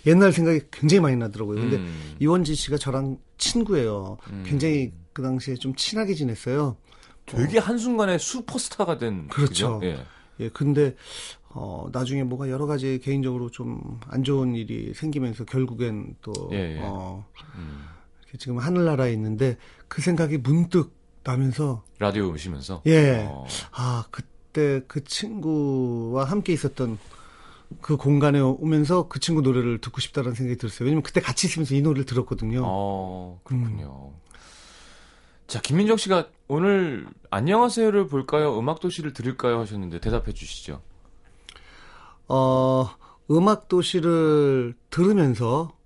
옛날 0.06 0.32
생각이 0.32 0.60
굉장히 0.70 1.00
많이 1.00 1.16
나더라고요. 1.16 1.60
근데 1.60 1.76
음. 1.76 2.14
이원진 2.20 2.54
씨가 2.54 2.76
저랑 2.76 3.18
친구예요. 3.38 4.18
음. 4.30 4.44
굉장히 4.46 4.92
그 5.12 5.22
당시에 5.22 5.54
좀 5.54 5.74
친하게 5.74 6.14
지냈어요. 6.14 6.76
되게 7.24 7.58
한순간에 7.58 8.18
슈퍼스타가 8.18 8.98
된. 8.98 9.28
그렇죠. 9.28 9.80
예. 9.82 9.98
예, 10.38 10.48
근데, 10.50 10.94
어, 11.48 11.88
나중에 11.92 12.22
뭐가 12.22 12.50
여러 12.50 12.66
가지 12.66 13.00
개인적으로 13.02 13.50
좀 13.50 13.98
안 14.08 14.22
좋은 14.22 14.54
일이 14.54 14.92
생기면서 14.94 15.44
결국엔 15.46 16.16
또, 16.20 16.32
예, 16.52 16.76
예. 16.76 16.80
어, 16.82 17.24
음. 17.56 17.86
지금 18.38 18.58
하늘나라에 18.58 19.12
있는데 19.14 19.56
그 19.88 20.02
생각이 20.02 20.36
문득 20.38 20.92
나면서, 21.24 21.82
라디오 21.98 22.30
오시면서. 22.30 22.82
예. 22.86 23.26
어, 23.28 23.46
아, 23.72 24.04
그때 24.10 24.82
그 24.86 25.02
친구와 25.02 26.24
함께 26.24 26.52
있었던 26.52 26.98
그 27.80 27.96
공간에 27.96 28.40
오면서 28.40 29.08
그 29.08 29.18
친구 29.20 29.42
노래를 29.42 29.80
듣고 29.80 30.00
싶다는 30.00 30.34
생각이 30.34 30.56
들었어요. 30.58 30.86
왜냐면 30.86 31.02
그때 31.02 31.20
같이 31.20 31.46
있으면서 31.46 31.74
이 31.74 31.82
노래를 31.82 32.04
들었거든요. 32.06 32.62
어, 32.64 33.40
그렇군요. 33.44 34.12
자, 35.46 35.60
김민정 35.60 35.96
씨가 35.96 36.28
오늘 36.48 37.06
안녕하세요를 37.30 38.08
볼까요? 38.08 38.58
음악도시를 38.58 39.12
들을까요? 39.12 39.60
하셨는데 39.60 40.00
대답해 40.00 40.32
주시죠. 40.32 40.80
어, 42.28 42.88
음악 43.30 43.68
도시를 43.68 44.74
들으면서 44.90 45.76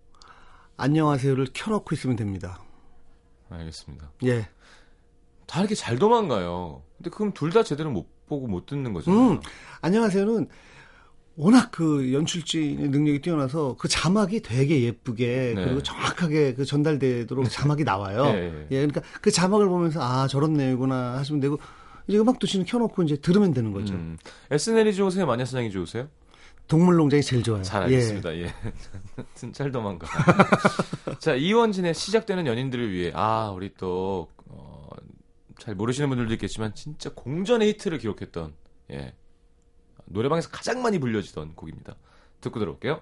안녕하세요를 0.76 1.48
켜놓고 1.52 1.94
있으면 1.94 2.16
됩니다. 2.16 2.60
알겠습니다. 3.50 4.10
예. 4.24 4.48
다 5.46 5.60
이렇게 5.60 5.74
잘 5.74 5.98
도망가요. 5.98 6.82
근데 6.96 7.10
그럼 7.10 7.32
둘 7.32 7.50
다 7.52 7.62
제대로 7.62 7.90
못 7.90 8.06
보고 8.26 8.46
못 8.46 8.64
듣는 8.66 8.92
거잖아요. 8.92 9.20
음, 9.32 9.40
안녕하세요는 9.82 10.48
워낙 11.40 11.70
그 11.70 12.12
연출진의 12.12 12.90
능력이 12.90 13.22
뛰어나서 13.22 13.74
그 13.78 13.88
자막이 13.88 14.42
되게 14.42 14.82
예쁘게 14.82 15.54
네. 15.56 15.64
그리고 15.64 15.82
정확하게 15.82 16.52
그 16.52 16.66
전달되도록 16.66 17.48
자막이 17.48 17.82
나와요. 17.82 18.24
예, 18.26 18.34
예. 18.34 18.66
예, 18.70 18.86
그러니까 18.86 19.00
그 19.22 19.30
자막을 19.30 19.66
보면서 19.66 20.00
아 20.02 20.26
저런 20.28 20.52
내용이구나 20.52 21.16
하시면 21.16 21.40
되고 21.40 21.58
이제 22.06 22.18
음악 22.18 22.38
도시는 22.40 22.66
켜놓고 22.66 23.02
이제 23.04 23.16
들으면 23.16 23.54
되는 23.54 23.72
거죠. 23.72 23.94
음. 23.94 24.18
SNL이 24.50 24.94
좋으세요? 24.94 25.24
마녀사냥이 25.24 25.70
좋으세요? 25.70 26.08
동물농장이 26.68 27.22
제일 27.22 27.42
좋아요. 27.42 27.62
잘 27.62 27.82
예. 27.90 27.94
알겠습니다. 27.94 28.36
예. 28.36 28.52
잘 29.52 29.72
도망가. 29.72 30.08
자, 31.20 31.34
이원진의 31.34 31.94
시작되는 31.94 32.46
연인들을 32.46 32.92
위해 32.92 33.12
아, 33.14 33.50
우리 33.50 33.72
또 33.78 34.28
어, 34.46 34.88
잘 35.58 35.74
모르시는 35.74 36.10
분들도 36.10 36.34
있겠지만 36.34 36.74
진짜 36.74 37.10
공전의 37.14 37.66
히트를 37.70 37.96
기록했던 37.96 38.52
예. 38.92 39.14
노래방에서 40.10 40.50
가장 40.50 40.82
많이 40.82 40.98
불려지던 40.98 41.54
곡입니다. 41.54 41.96
듣고 42.40 42.58
들어올게요. 42.58 43.00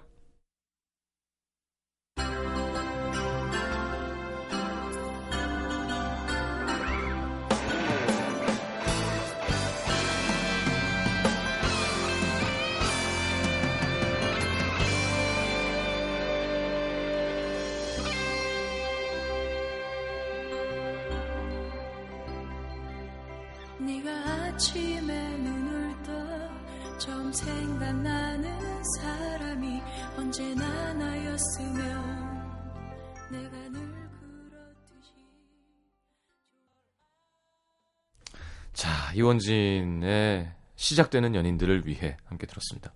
이원진의 39.19 40.49
시작되는 40.75 41.35
연인들을 41.35 41.85
위해 41.85 42.15
함께 42.25 42.47
들었습니다. 42.47 42.93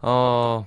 어, 0.00 0.66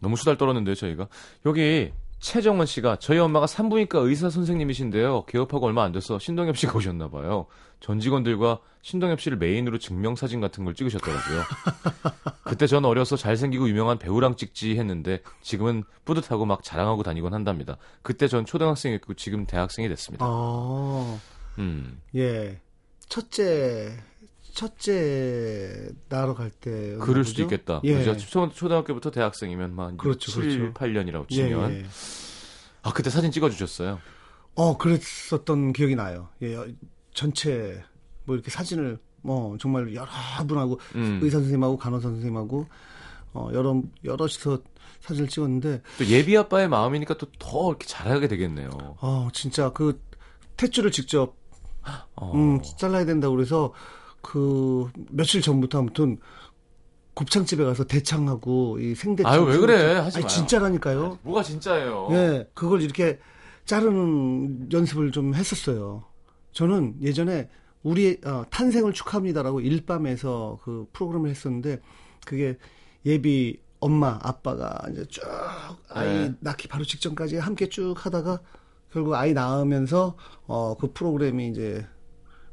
너무 0.00 0.16
수달 0.16 0.36
떨었는데요, 0.36 0.74
저희가. 0.76 1.08
여기 1.46 1.92
최정원 2.20 2.66
씨가 2.66 2.96
저희 2.96 3.18
엄마가 3.18 3.46
산부인과 3.46 3.98
의사 3.98 4.30
선생님이신데요. 4.30 5.26
개업하고 5.26 5.66
얼마 5.66 5.82
안 5.82 5.92
돼서 5.92 6.18
신동엽 6.18 6.56
씨가 6.56 6.78
오셨나 6.78 7.10
봐요. 7.10 7.46
전 7.80 8.00
직원들과 8.00 8.60
신동엽 8.82 9.20
씨를 9.20 9.36
메인으로 9.36 9.78
증명사진 9.78 10.40
같은 10.40 10.64
걸 10.64 10.74
찍으셨더라고요. 10.74 11.42
그때 12.44 12.66
전 12.66 12.84
어려서 12.84 13.16
잘생기고 13.16 13.68
유명한 13.68 13.98
배우랑 13.98 14.36
찍지 14.36 14.78
했는데 14.78 15.22
지금은 15.42 15.84
뿌듯하고 16.04 16.46
막 16.46 16.62
자랑하고 16.62 17.02
다니곤 17.02 17.34
한답니다. 17.34 17.76
그때 18.02 18.28
전 18.28 18.46
초등학생이었고 18.46 19.14
지금 19.14 19.44
대학생이 19.44 19.88
됐습니다. 19.88 20.24
아, 20.24 21.18
음. 21.58 22.00
예. 22.14 22.60
첫째, 23.08 23.96
첫째 24.52 25.88
낳으러 26.08 26.34
갈 26.34 26.50
때. 26.50 26.96
그럴 27.00 27.24
수도 27.24 27.42
있겠다. 27.42 27.80
예. 27.84 27.94
그죠? 27.98 28.16
초, 28.16 28.48
초등학교부터 28.50 29.10
대학생이면 29.10 29.74
만 29.74 29.96
그렇죠, 29.96 30.30
7, 30.32 30.42
그렇죠. 30.42 30.72
8년이라고 30.74 31.26
예, 31.30 31.34
치면. 31.34 31.72
예. 31.72 31.86
아, 32.82 32.92
그때 32.92 33.10
사진 33.10 33.30
찍어 33.30 33.50
주셨어요. 33.50 34.00
어, 34.54 34.78
그랬었던 34.78 35.72
기억이 35.72 35.96
나요. 35.96 36.28
예, 36.42 36.56
전체, 37.12 37.82
뭐 38.24 38.34
이렇게 38.34 38.50
사진을, 38.50 38.98
뭐, 39.22 39.56
정말 39.58 39.92
여러 39.94 40.08
분하고, 40.46 40.80
음. 40.94 41.20
의사 41.22 41.38
선생님하고 41.38 41.76
간호사 41.76 42.08
선생님하고, 42.08 42.66
어, 43.34 43.50
여러, 43.52 43.82
여럿이서 44.04 44.62
사진을 45.00 45.28
찍었는데, 45.28 45.82
또 45.98 46.06
예비 46.06 46.36
아빠의 46.36 46.68
마음이니까 46.68 47.18
또 47.18 47.26
더 47.38 47.68
이렇게 47.70 47.86
잘하게 47.86 48.28
되겠네요. 48.28 48.70
어, 49.00 49.28
진짜 49.34 49.70
그, 49.70 50.00
탯줄을 50.56 50.90
직접, 50.92 51.36
어. 52.14 52.32
음, 52.34 52.60
잘라야 52.78 53.04
된다고 53.04 53.34
그래서, 53.34 53.72
그, 54.22 54.88
며칠 55.10 55.40
전부터 55.40 55.78
아무튼, 55.78 56.18
곱창집에 57.14 57.64
가서 57.64 57.84
대창하고, 57.84 58.78
이 58.80 58.94
생대창. 58.94 59.32
아유, 59.32 59.42
왜 59.42 59.56
그래? 59.56 59.94
하지 59.94 60.20
마요. 60.20 60.28
진짜라니까요. 60.28 61.18
뭐가 61.22 61.42
진짜예요? 61.42 62.08
예, 62.10 62.48
그걸 62.54 62.82
이렇게 62.82 63.18
자르는 63.64 64.68
연습을 64.72 65.12
좀 65.12 65.34
했었어요. 65.34 66.04
저는 66.52 66.96
예전에 67.02 67.48
우리 67.82 68.18
어, 68.24 68.44
탄생을 68.50 68.92
축하합니다라고 68.92 69.60
일밤에서 69.60 70.58
그 70.62 70.86
프로그램을 70.92 71.30
했었는데 71.30 71.80
그게 72.24 72.56
예비 73.04 73.60
엄마 73.78 74.18
아빠가 74.22 74.80
이제 74.90 75.04
쭉 75.06 75.22
아이 75.90 76.06
네. 76.30 76.34
낳기 76.40 76.66
바로 76.68 76.84
직전까지 76.84 77.36
함께 77.36 77.68
쭉 77.68 77.94
하다가 77.96 78.40
결국 78.96 79.14
아이 79.14 79.34
낳으면서 79.34 80.16
어 80.46 80.74
그 80.80 80.90
프로그램이 80.92 81.48
이제 81.48 81.86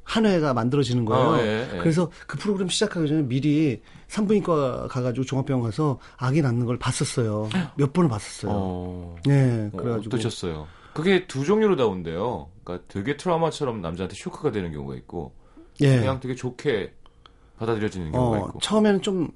한 0.04 0.26
회가 0.26 0.54
만들어지는 0.54 1.06
거예요. 1.06 1.26
어, 1.30 1.40
예, 1.40 1.70
예. 1.74 1.78
그래서 1.78 2.12
그 2.28 2.38
프로그램 2.38 2.68
시작하기 2.68 3.08
전에 3.08 3.22
미리 3.22 3.82
산부인과 4.10 4.90
가가지고 4.90 5.26
종합병원 5.26 5.64
가서 5.64 6.00
아기 6.18 6.42
낳는 6.42 6.66
걸 6.66 6.78
봤었어요. 6.78 7.48
몇 7.78 7.94
번을 7.94 8.10
봤었어요. 8.10 8.52
어. 8.54 9.16
네, 9.26 9.70
어, 9.72 9.78
그래가지고 9.78 10.14
어 10.14 10.18
떠셨어요? 10.18 10.68
그게 10.94 11.26
두 11.28 11.46
종류로 11.46 11.76
나온대요. 11.76 12.50
그러니까 12.66 12.86
되게 12.90 13.16
트라우마처럼 13.16 13.82
남자한테 13.82 14.16
쇼크가 14.16 14.52
되는 14.52 14.74
경우가 14.74 14.96
있고, 14.96 15.32
예, 15.80 15.98
그냥 16.00 16.20
되게 16.20 16.36
좋게 16.36 16.94
받아들여지는 17.58 18.12
경우가 18.12 18.38
어, 18.38 18.48
있고. 18.50 18.60
처음에는 18.60 19.02
좀 19.02 19.30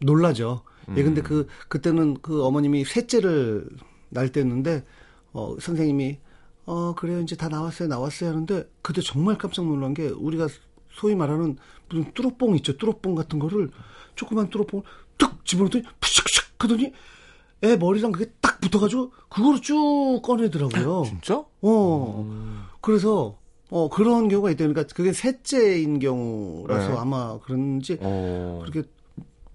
놀라죠. 0.00 0.62
예, 0.96 1.02
근데 1.02 1.20
음. 1.20 1.24
그 1.24 1.48
그때는 1.68 2.14
그 2.22 2.44
어머님이 2.44 2.84
셋째를 2.84 3.66
날 4.10 4.30
때였는데 4.30 4.84
어 5.32 5.56
선생님이 5.58 6.18
어 6.66 6.94
그래요 6.94 7.20
이제 7.20 7.36
다 7.36 7.48
나왔어요 7.48 7.88
나왔어요 7.88 8.30
하는데 8.30 8.68
그때 8.82 9.00
정말 9.02 9.36
깜짝 9.38 9.66
놀란 9.66 9.94
게 9.94 10.08
우리가 10.08 10.48
소위 10.90 11.14
말하는 11.14 11.56
무슨 11.88 12.12
뚜러뽕 12.14 12.56
있죠 12.56 12.76
뚜러뽕 12.76 13.14
같은 13.14 13.38
거를 13.38 13.70
조그만 14.14 14.48
뚜러뽕을 14.48 14.84
툭 15.18 15.44
집어넣더니 15.44 15.84
푸슉슉 16.00 16.44
하더니 16.58 16.92
애 17.62 17.76
머리랑 17.76 18.12
그게 18.12 18.30
딱 18.40 18.60
붙어가지고 18.60 19.10
그거를 19.28 19.60
쭉 19.60 20.20
꺼내더라고요. 20.22 21.04
진짜? 21.06 21.44
어 21.62 22.24
음. 22.26 22.64
그래서 22.80 23.38
어 23.70 23.88
그런 23.88 24.28
경우가 24.28 24.50
있대요. 24.50 24.68
그러니까 24.68 24.94
그게 24.94 25.12
셋째인 25.12 25.98
경우라서 25.98 26.88
네. 26.88 26.98
아마 26.98 27.38
그런지 27.40 27.98
어. 28.00 28.62
그렇게 28.62 28.86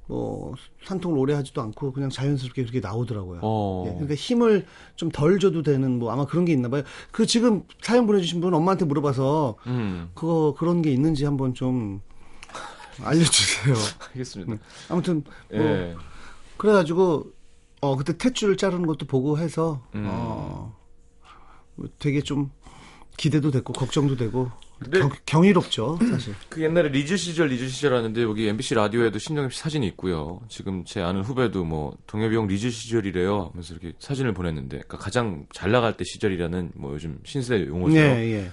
뭐 0.10 0.56
산통을 0.86 1.20
오래 1.20 1.36
하지도 1.36 1.62
않고 1.62 1.94
그냥 1.94 2.10
자연스럽게 2.10 2.64
그렇게 2.64 2.80
나오더라고요. 2.80 3.42
어. 3.44 3.84
예, 3.86 3.92
그러니까 3.92 4.16
힘을 4.16 4.66
좀 4.96 5.12
덜 5.12 5.38
줘도 5.40 5.62
되는 5.62 6.00
뭐 6.00 6.12
아마 6.12 6.26
그런 6.26 6.46
게 6.46 6.52
있나 6.52 6.68
봐요. 6.68 6.82
그 7.12 7.28
지금 7.28 7.64
사연 7.80 8.08
보내주신 8.08 8.42
분 8.42 8.52
엄마한테 8.56 8.86
물어봐서 8.86 9.58
음. 9.68 10.10
그거 10.16 10.56
그런 10.58 10.82
게 10.82 10.92
있는지 10.92 11.26
한번 11.26 11.54
좀 11.54 12.02
알려주세요. 13.04 13.76
알겠습니다. 14.10 14.58
아무튼 14.90 15.24
뭐 15.52 15.62
예. 15.62 15.96
그래가지고 16.58 17.32
어 17.82 17.96
그때 17.96 18.14
탯줄 18.14 18.58
자르는 18.58 18.88
것도 18.88 19.06
보고 19.06 19.38
해서 19.38 19.84
음. 19.94 20.06
어 20.08 20.76
되게 22.00 22.22
좀 22.22 22.50
기대도 23.20 23.52
됐고 23.52 23.74
걱정도 23.74 24.16
되고 24.16 24.50
근데- 24.80 25.00
경, 25.00 25.10
경이롭죠 25.26 26.00
사실. 26.10 26.34
그 26.48 26.64
옛날에 26.64 26.88
리즈 26.88 27.18
시절 27.18 27.50
리즈 27.50 27.68
시절 27.68 27.94
하는데 27.94 28.22
여기 28.24 28.48
MBC 28.48 28.76
라디오에도 28.76 29.20
신동엽 29.20 29.52
씨 29.52 29.60
사진이 29.60 29.86
있고요. 29.88 30.40
지금 30.48 30.86
제 30.86 31.02
아는 31.02 31.22
후배도 31.22 31.66
뭐 31.66 31.98
동엽이 32.08 32.34
형 32.38 32.48
리즈 32.48 32.70
시절이래요 32.70 33.50
하면서 33.52 33.74
이렇게 33.74 33.92
사진을 34.00 34.34
보냈는데 34.34 34.78
그러니까 34.78 34.98
가장 34.98 35.46
잘 35.54 35.72
나갈 35.72 35.98
때 35.98 36.06
시절이라는 36.06 36.72
뭐 36.76 36.94
요즘 36.94 37.20
신세대 37.26 37.68
용어죠. 37.68 37.98
예 37.98 38.02
예. 38.02 38.52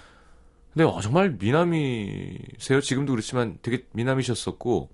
근데 0.75 0.85
어, 0.85 1.01
정말 1.01 1.37
미남이세요. 1.39 2.81
지금도 2.83 3.13
그렇지만 3.13 3.59
되게 3.63 3.85
미남이셨었고 3.93 4.91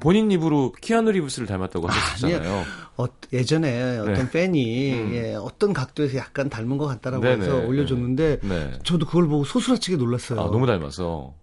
본인 0.00 0.30
입으로 0.30 0.72
키아누 0.80 1.12
리브스를 1.12 1.46
닮았다고 1.46 1.86
하셨잖아요. 1.88 2.64
어, 2.96 3.06
예전에 3.32 3.98
어떤 3.98 4.14
네. 4.14 4.30
팬이 4.30 4.92
음. 4.94 5.14
예, 5.14 5.34
어떤 5.34 5.72
각도에서 5.72 6.18
약간 6.18 6.48
닮은 6.48 6.78
것 6.78 6.86
같다라고 6.86 7.22
네네. 7.22 7.44
해서 7.44 7.56
올려줬는데 7.58 8.40
네. 8.42 8.72
저도 8.82 9.06
그걸 9.06 9.28
보고 9.28 9.44
소스라치게 9.44 9.96
놀랐어요. 9.96 10.40
아, 10.40 10.44
너무 10.44 10.66
닮아서. 10.66 11.34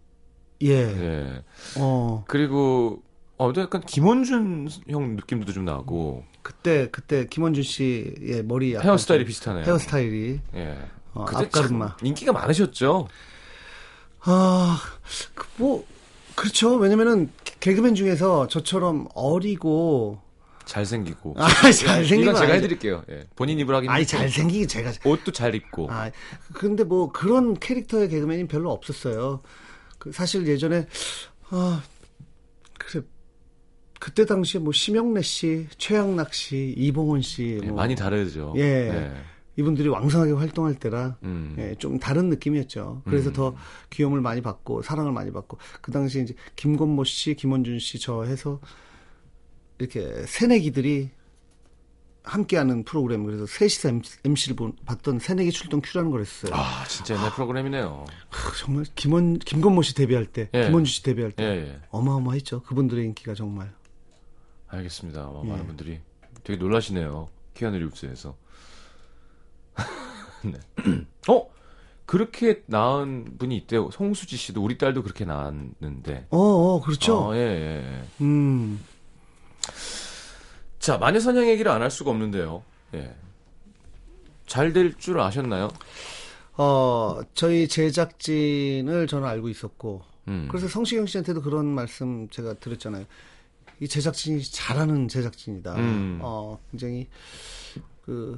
예. 0.63 0.69
예. 0.73 1.43
어 1.79 2.23
그리고 2.27 3.01
어, 3.37 3.51
약간 3.57 3.81
김원준 3.81 4.69
형 4.89 5.15
느낌도 5.15 5.51
좀 5.53 5.65
나고 5.65 6.23
그때 6.43 6.89
그때 6.91 7.25
김원준 7.25 7.63
씨의 7.63 8.43
머리 8.45 8.73
약간 8.73 8.87
헤어스타일이 8.89 9.23
좀- 9.23 9.27
비슷하네요. 9.27 9.63
헤어스타일이 9.65 10.39
예. 10.55 10.77
어, 11.13 11.25
그때 11.25 11.49
인기가 12.03 12.31
많으셨죠. 12.31 13.07
아, 14.23 14.79
그 15.33 15.47
뭐, 15.57 15.85
그렇죠. 16.41 16.75
왜냐면은, 16.75 17.29
개그맨 17.59 17.93
중에서 17.93 18.47
저처럼 18.47 19.07
어리고, 19.13 20.19
잘생기고. 20.65 21.35
아, 21.37 21.47
잘생긴 21.71 22.21
이건 22.21 22.33
건 22.33 22.41
제가 22.41 22.53
아니죠. 22.53 22.65
해드릴게요. 22.65 23.03
예. 23.11 23.27
본인 23.35 23.59
입으로 23.59 23.77
하긴 23.77 23.91
아니. 23.91 24.07
잘생기기 24.07 24.67
제가. 24.67 24.91
옷도 25.05 25.31
잘 25.31 25.53
입고. 25.53 25.91
아, 25.91 26.09
근데 26.53 26.83
뭐, 26.83 27.11
그런 27.11 27.53
캐릭터의 27.59 28.09
개그맨이 28.09 28.47
별로 28.47 28.71
없었어요. 28.71 29.43
그 29.99 30.11
사실 30.11 30.47
예전에, 30.47 30.87
아, 31.51 31.83
그래. 32.79 33.03
그때 33.99 34.25
당시에 34.25 34.61
뭐, 34.61 34.73
심영래 34.73 35.21
씨, 35.21 35.67
최양락 35.77 36.33
씨, 36.33 36.73
이봉원 36.75 37.21
씨. 37.21 37.59
예, 37.61 37.67
뭐 37.67 37.75
많이 37.75 37.95
다르죠. 37.95 38.55
예. 38.57 38.61
예. 38.61 39.11
이분들이 39.57 39.89
왕성하게 39.89 40.31
활동할 40.31 40.75
때라 40.75 41.17
음. 41.23 41.55
예, 41.59 41.75
좀 41.75 41.99
다른 41.99 42.29
느낌이었죠. 42.29 43.01
그래서 43.05 43.31
더 43.33 43.55
귀여움을 43.89 44.21
많이 44.21 44.41
받고 44.41 44.81
사랑을 44.81 45.11
많이 45.11 45.31
받고 45.31 45.57
그 45.81 45.91
당시 45.91 46.21
이제 46.21 46.33
김건모 46.55 47.03
씨, 47.03 47.35
김원준 47.35 47.79
씨 47.79 47.99
저 47.99 48.23
해서 48.23 48.59
이렇게 49.79 50.25
새내기들이 50.25 51.09
함께하는 52.23 52.83
프로그램 52.83 53.25
그래서 53.25 53.45
셋이서 53.47 53.89
MC를 54.23 54.55
봤던 54.85 55.19
새내기 55.19 55.51
출동 55.51 55.81
큐라는 55.83 56.11
걸 56.11 56.21
했어요. 56.21 56.51
아, 56.55 56.85
진짜 56.87 57.15
옛날 57.15 57.31
프로그램이네요. 57.31 58.05
크, 58.29 58.57
정말 58.59 58.85
김원 58.95 59.39
김건모 59.39 59.81
씨 59.81 59.95
데뷔할 59.95 60.27
때, 60.27 60.49
예. 60.53 60.65
김원주 60.65 60.91
씨 60.91 61.03
데뷔할 61.03 61.31
때 61.31 61.43
예, 61.43 61.47
예. 61.67 61.79
어마어마했죠. 61.89 62.61
그분들의 62.61 63.03
인기가 63.05 63.33
정말. 63.33 63.73
알겠습니다. 64.67 65.31
예. 65.43 65.49
많은 65.49 65.65
분들이 65.67 65.99
되게 66.43 66.57
놀라시네요. 66.59 67.27
키아누 67.55 67.77
리브스에서. 67.79 68.35
네. 70.43 70.53
어? 71.27 71.49
그렇게 72.05 72.63
낳은 72.65 73.37
분이 73.37 73.55
있대요. 73.57 73.89
송수지 73.91 74.35
씨도 74.35 74.61
우리 74.63 74.77
딸도 74.77 75.03
그렇게 75.03 75.23
낳았는데. 75.23 76.27
어, 76.31 76.37
어 76.37 76.81
그렇죠. 76.81 77.29
어, 77.29 77.35
예, 77.35 77.39
예, 77.39 77.99
예. 77.99 78.03
음. 78.21 78.81
자, 80.79 80.97
마녀 80.97 81.19
사냥 81.19 81.47
얘기를 81.47 81.71
안 81.71 81.81
할 81.81 81.91
수가 81.91 82.11
없는데요. 82.11 82.63
예. 82.95 83.15
잘 84.47 84.73
될 84.73 84.95
줄 84.97 85.19
아셨나요? 85.19 85.69
어, 86.57 87.21
저희 87.33 87.67
제작진을 87.67 89.07
저는 89.07 89.27
알고 89.27 89.47
있었고, 89.49 90.01
음. 90.27 90.47
그래서 90.51 90.67
성시경 90.67 91.05
씨한테도 91.05 91.41
그런 91.41 91.65
말씀 91.67 92.27
제가 92.29 92.55
드렸잖아요. 92.55 93.05
이 93.79 93.87
제작진이 93.87 94.43
잘하는 94.43 95.07
제작진이다. 95.07 95.75
음. 95.75 96.19
어, 96.21 96.59
굉장히 96.71 97.07
그 98.05 98.37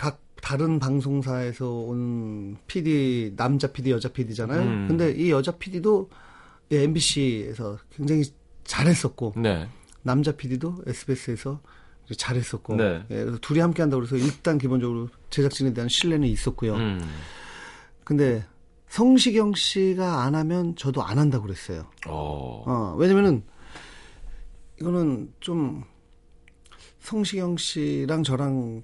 각 0.00 0.18
다른 0.40 0.78
방송사에서 0.78 1.70
온 1.70 2.56
PD 2.66 3.34
남자 3.36 3.70
PD 3.70 3.90
여자 3.90 4.08
PD잖아요. 4.08 4.62
음. 4.62 4.88
근데 4.88 5.12
이 5.12 5.30
여자 5.30 5.52
PD도 5.52 6.08
MBC에서 6.70 7.76
굉장히 7.94 8.22
잘했었고 8.64 9.34
네. 9.36 9.68
남자 10.00 10.32
PD도 10.32 10.84
SBS에서 10.86 11.60
잘했었고 12.16 12.76
네. 12.76 13.04
예, 13.10 13.14
그래서 13.14 13.36
둘이 13.42 13.60
함께 13.60 13.82
한다고 13.82 14.02
그래서 14.02 14.16
일단 14.16 14.56
기본적으로 14.56 15.10
제작진에 15.28 15.74
대한 15.74 15.90
신뢰는 15.90 16.26
있었고요. 16.28 16.76
음. 16.76 17.00
근데 18.02 18.42
성시경 18.88 19.52
씨가 19.54 20.22
안 20.22 20.34
하면 20.34 20.76
저도 20.76 21.02
안 21.02 21.18
한다고 21.18 21.44
그랬어요. 21.44 21.90
어. 22.06 22.64
어, 22.66 22.94
왜냐면은 22.96 23.42
이거는 24.80 25.34
좀 25.40 25.84
성시경 27.00 27.58
씨랑 27.58 28.22
저랑 28.22 28.82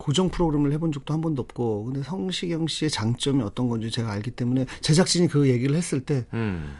고정 0.00 0.30
프로그램을 0.30 0.72
해본 0.72 0.92
적도 0.92 1.12
한 1.12 1.20
번도 1.20 1.42
없고 1.42 1.84
근데 1.84 2.02
성시경 2.02 2.66
씨의 2.66 2.90
장점이 2.90 3.42
어떤 3.42 3.68
건지 3.68 3.90
제가 3.90 4.10
알기 4.10 4.30
때문에 4.30 4.64
제작진이 4.80 5.28
그 5.28 5.50
얘기를 5.50 5.76
했을 5.76 6.00
때 6.00 6.26
음. 6.32 6.74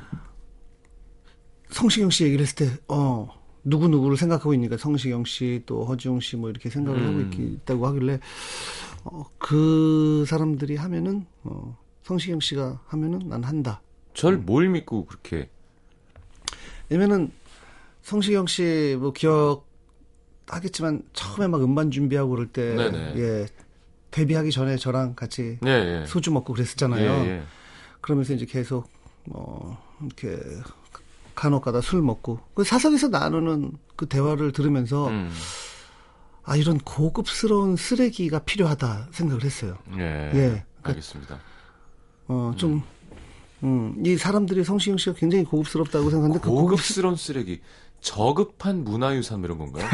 성시경 1.69 2.09
씨 2.09 2.25
얘기를 2.25 2.43
했을 2.43 2.57
때 2.57 2.77
어, 2.89 3.29
누구 3.63 3.89
누구를 3.89 4.17
생각하고 4.17 4.55
있니까 4.55 4.79
성시경 4.79 5.25
씨 5.27 5.63
또 5.67 5.85
허지용 5.85 6.21
씨뭐 6.21 6.49
이렇게 6.49 6.71
생각을 6.71 6.99
음. 7.03 7.07
하고 7.09 7.21
있기, 7.21 7.43
있다고 7.63 7.87
하길래 7.89 8.21
어, 9.05 9.27
그 9.37 10.25
사람들이 10.27 10.77
하면은 10.77 11.27
어, 11.43 11.77
성시경 12.03 12.41
씨가 12.41 12.81
하면은 12.87 13.29
난 13.29 13.45
한다. 13.45 13.83
절뭘 14.15 14.71
믿고 14.71 15.05
그렇게. 15.05 15.51
왜냐면은 16.89 17.31
성시경 18.01 18.47
씨 18.47 18.97
뭐 18.99 19.13
기억 19.13 19.70
하겠지만 20.51 21.03
처음에 21.13 21.47
막 21.47 21.63
음반 21.63 21.91
준비하고 21.91 22.31
그럴 22.31 22.47
때 22.47 22.75
네네. 22.75 23.15
예. 23.17 23.47
데뷔하기 24.11 24.51
전에 24.51 24.77
저랑 24.77 25.15
같이 25.15 25.59
예, 25.65 25.71
예. 25.71 26.07
소주 26.07 26.33
먹고 26.33 26.53
그랬었잖아요. 26.53 27.11
예, 27.11 27.29
예. 27.29 27.43
그러면서 28.01 28.35
이제 28.35 28.45
계속 28.45 28.89
뭐 29.25 29.79
이렇게 30.01 30.39
간혹가다 31.35 31.81
술 31.81 32.03
먹고 32.03 32.41
그 32.55 32.65
사석에서 32.65 33.09
나누는 33.09 33.73
그 33.97 34.07
대화를 34.07 34.53
들으면서 34.53 35.09
음. 35.09 35.31
아 36.43 36.57
이런 36.57 36.79
고급스러운 36.79 37.77
쓰레기가 37.77 38.41
필요하다 38.41 39.09
생각을 39.13 39.45
했어요. 39.45 39.79
예. 39.97 40.31
예. 40.35 40.65
알겠습니다. 40.83 41.39
어좀 42.27 42.83
음, 43.63 44.03
이 44.05 44.17
사람들이 44.17 44.65
성시경 44.65 44.97
씨가 44.97 45.15
굉장히 45.17 45.45
고급스럽다고 45.45 46.11
생각하는데 46.11 46.41
그 46.41 46.49
고급 46.49 46.71
고급스러운 46.71 47.17
쓰레기. 47.17 47.61
저급한 48.01 48.85
문화유산 48.85 49.41
뭐 49.41 49.47
이런 49.47 49.59
건가요? 49.59 49.87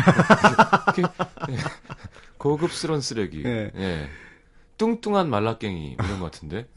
예. 1.50 1.56
고급스러운 2.38 3.00
쓰레기. 3.00 3.42
예. 3.44 3.70
예. 3.74 4.08
뚱뚱한 4.78 5.28
말라깽이 5.30 5.92
이런 5.98 6.18
것 6.20 6.26
같은데. 6.30 6.68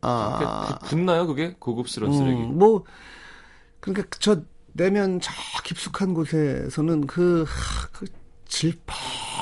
아, 0.00 0.78
붙나요, 0.84 1.26
그게? 1.26 1.54
고급스러운 1.58 2.12
쓰레기. 2.12 2.40
음, 2.42 2.58
뭐 2.58 2.84
그러니까 3.80 4.08
저 4.18 4.42
내면 4.72 5.20
저 5.20 5.30
깊숙한 5.64 6.14
곳에서는 6.14 7.06
그, 7.06 7.44
하, 7.46 7.86
그 7.88 8.06
질 8.52 8.78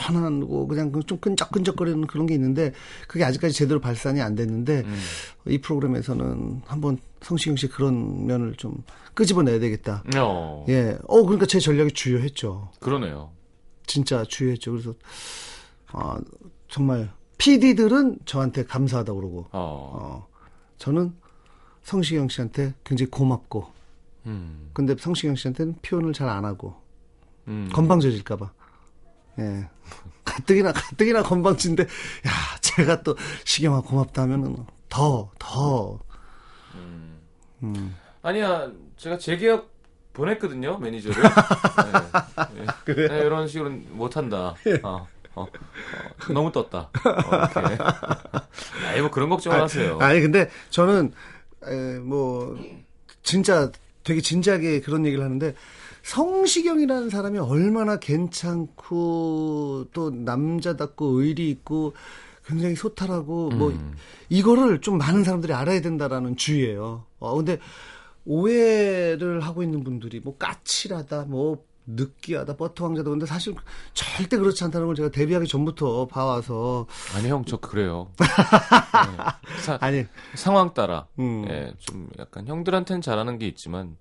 거 0.00 0.66
그냥 0.66 0.92
그좀 0.92 1.18
끈적끈적거리는 1.18 2.06
그런 2.06 2.26
게 2.26 2.34
있는데 2.34 2.72
그게 3.08 3.24
아직까지 3.24 3.54
제대로 3.54 3.80
발산이 3.80 4.20
안 4.20 4.34
됐는데 4.34 4.82
음. 4.84 4.98
이 5.46 5.58
프로그램에서는 5.58 6.62
한번 6.66 6.98
성시경 7.22 7.56
씨 7.56 7.68
그런 7.68 8.26
면을 8.26 8.54
좀 8.54 8.82
끄집어내야 9.14 9.58
되겠다. 9.58 10.02
어. 10.16 10.64
예. 10.68 10.96
어 11.06 11.22
그러니까 11.22 11.46
제 11.46 11.58
전략이 11.58 11.92
주요했죠. 11.92 12.70
그러네요. 12.80 13.30
진짜 13.86 14.24
주요했죠. 14.24 14.72
그래서 14.72 14.94
아 15.88 16.18
정말 16.68 17.10
PD들은 17.38 18.20
저한테 18.24 18.64
감사하다 18.64 19.12
고 19.12 19.18
그러고 19.20 19.46
어. 19.52 19.90
어, 19.94 20.28
저는 20.78 21.14
성시경 21.82 22.28
씨한테 22.28 22.74
굉장히 22.84 23.10
고맙고, 23.10 23.66
음. 24.26 24.70
근데 24.72 24.94
성시경 24.98 25.34
씨한테는 25.34 25.76
표현을 25.82 26.12
잘 26.12 26.28
안 26.28 26.44
하고, 26.44 26.74
음. 27.48 27.68
건방져질까봐. 27.72 28.52
예. 29.38 29.68
가뜩이나, 30.24 30.72
가뜩이나 30.72 31.22
건방진데, 31.22 31.82
야, 31.82 31.88
제가 32.60 33.02
또 33.02 33.16
시경아 33.44 33.82
고맙다 33.82 34.22
하면은 34.22 34.56
더, 34.88 35.30
더, 35.38 35.98
음. 37.62 37.96
아니야, 38.22 38.70
제가 38.96 39.18
재계약 39.18 39.68
보냈거든요, 40.12 40.78
매니저를. 40.78 41.22
네. 42.54 42.94
네. 42.94 43.08
네, 43.08 43.18
이런 43.20 43.48
식으로 43.48 43.70
못한다. 43.90 44.54
어, 44.82 45.06
어, 45.34 45.42
어, 45.42 45.46
너무 46.32 46.52
떴다. 46.52 46.90
어, 47.04 47.60
이렇게. 47.60 49.00
뭐 49.00 49.10
그런 49.10 49.28
걱정 49.28 49.52
을 49.54 49.62
하세요. 49.62 49.98
아니, 50.00 50.20
근데 50.20 50.50
저는, 50.70 51.12
에, 51.64 51.98
뭐, 52.00 52.58
진짜 53.22 53.70
되게 54.02 54.20
진지하게 54.20 54.80
그런 54.80 55.06
얘기를 55.06 55.24
하는데, 55.24 55.54
성시경이라는 56.02 57.10
사람이 57.10 57.38
얼마나 57.38 57.98
괜찮고, 57.98 59.86
또 59.92 60.10
남자답고 60.10 61.20
의리 61.20 61.50
있고, 61.50 61.94
굉장히 62.46 62.74
소탈하고, 62.74 63.50
뭐, 63.50 63.70
음. 63.70 63.94
이거를 64.28 64.80
좀 64.80 64.98
많은 64.98 65.24
사람들이 65.24 65.52
알아야 65.52 65.80
된다라는 65.80 66.36
주의예요. 66.36 67.04
어, 67.18 67.34
근데 67.36 67.58
오해를 68.24 69.40
하고 69.40 69.62
있는 69.62 69.82
분들이 69.84 70.20
뭐 70.20 70.36
까칠하다, 70.36 71.24
뭐 71.28 71.64
느끼하다, 71.86 72.56
버터 72.56 72.84
왕자다. 72.84 73.10
근데 73.10 73.26
사실 73.26 73.54
절대 73.94 74.36
그렇지 74.36 74.62
않다는 74.64 74.86
걸 74.86 74.94
제가 74.94 75.10
데뷔하기 75.10 75.48
전부터 75.48 76.06
봐와서 76.06 76.86
아니, 77.16 77.28
형, 77.28 77.44
저 77.44 77.56
그래요. 77.56 78.10
네. 78.18 79.56
사- 79.62 79.78
아니, 79.80 80.04
상황 80.34 80.72
따라. 80.74 81.06
음. 81.18 81.44
예, 81.48 81.72
좀 81.78 82.08
약간 82.18 82.46
형들한테는 82.46 83.00
잘하는 83.02 83.38
게 83.38 83.48
있지만, 83.48 83.96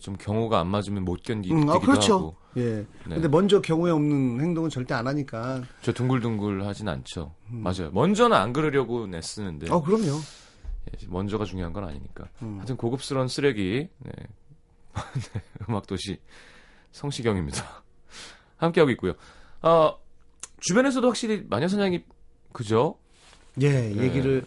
좀 0.00 0.16
경우가 0.16 0.60
안 0.60 0.68
맞으면 0.68 1.04
못 1.04 1.22
견디기도 1.22 1.60
음, 1.60 1.68
아, 1.68 1.78
그렇죠. 1.78 2.14
하고. 2.14 2.36
예. 2.56 2.62
네. 2.62 2.86
근데 3.06 3.28
먼저 3.28 3.60
경우에 3.60 3.90
없는 3.90 4.40
행동은 4.40 4.70
절대 4.70 4.94
안 4.94 5.06
하니까. 5.06 5.62
저 5.82 5.92
둥글둥글 5.92 6.66
하진 6.66 6.88
않죠. 6.88 7.34
맞아요. 7.48 7.90
먼저는 7.92 8.36
안 8.36 8.52
그러려고 8.52 9.06
내쓰는데. 9.06 9.66
음. 9.66 9.72
어, 9.72 9.82
그럼요. 9.82 10.06
예, 10.06 11.06
먼저가 11.08 11.44
중요한 11.44 11.72
건 11.72 11.84
아니니까. 11.84 12.28
음. 12.42 12.56
하여튼 12.58 12.76
고급스러운 12.76 13.28
쓰레기. 13.28 13.88
네. 13.98 14.12
네, 15.32 15.42
음악 15.68 15.86
도시 15.86 16.18
성시경입니다. 16.92 17.82
함께 18.56 18.80
하고 18.80 18.90
있고요. 18.92 19.14
아, 19.60 19.94
주변에서도 20.60 21.06
확실히 21.06 21.44
마녀 21.48 21.68
사냥이 21.68 22.04
그죠? 22.52 22.98
예, 23.60 23.70
네. 23.70 24.02
얘기를 24.02 24.44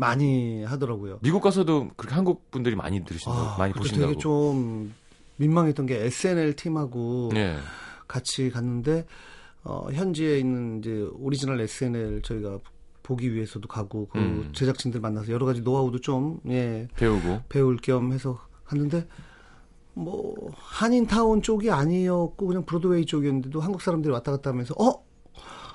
많이 0.00 0.64
하더라고요. 0.64 1.18
미국 1.22 1.42
가서도 1.42 1.90
그렇게 1.96 2.14
한국 2.14 2.50
분들이 2.50 2.74
많이 2.74 3.04
들으신다고, 3.04 3.58
많이 3.58 3.72
그때 3.72 3.80
보신다고. 3.82 4.06
되게 4.08 4.18
좀 4.18 4.94
민망했던 5.36 5.86
게 5.86 6.04
SNL 6.06 6.56
팀하고 6.56 7.30
예. 7.36 7.56
같이 8.08 8.50
갔는데 8.50 9.06
어, 9.62 9.88
현지에 9.92 10.38
있는 10.38 10.78
이제 10.78 11.06
오리지널 11.18 11.60
SNL 11.60 12.22
저희가 12.22 12.58
보기 13.02 13.34
위해서도 13.34 13.68
가고 13.68 14.08
그 14.08 14.18
음. 14.18 14.52
제작진들 14.54 15.00
만나서 15.00 15.32
여러 15.32 15.44
가지 15.44 15.60
노하우도 15.60 16.00
좀 16.00 16.40
예, 16.48 16.88
배우고. 16.96 17.42
배울 17.48 17.76
겸 17.76 18.12
해서 18.12 18.38
갔는데 18.64 19.06
뭐 19.92 20.34
한인타운 20.54 21.42
쪽이 21.42 21.70
아니었고 21.70 22.46
그냥 22.46 22.64
브로드웨이 22.64 23.04
쪽이었는데도 23.04 23.60
한국 23.60 23.82
사람들이 23.82 24.12
왔다 24.12 24.32
갔다 24.32 24.50
하면서 24.50 24.74
어? 24.78 25.04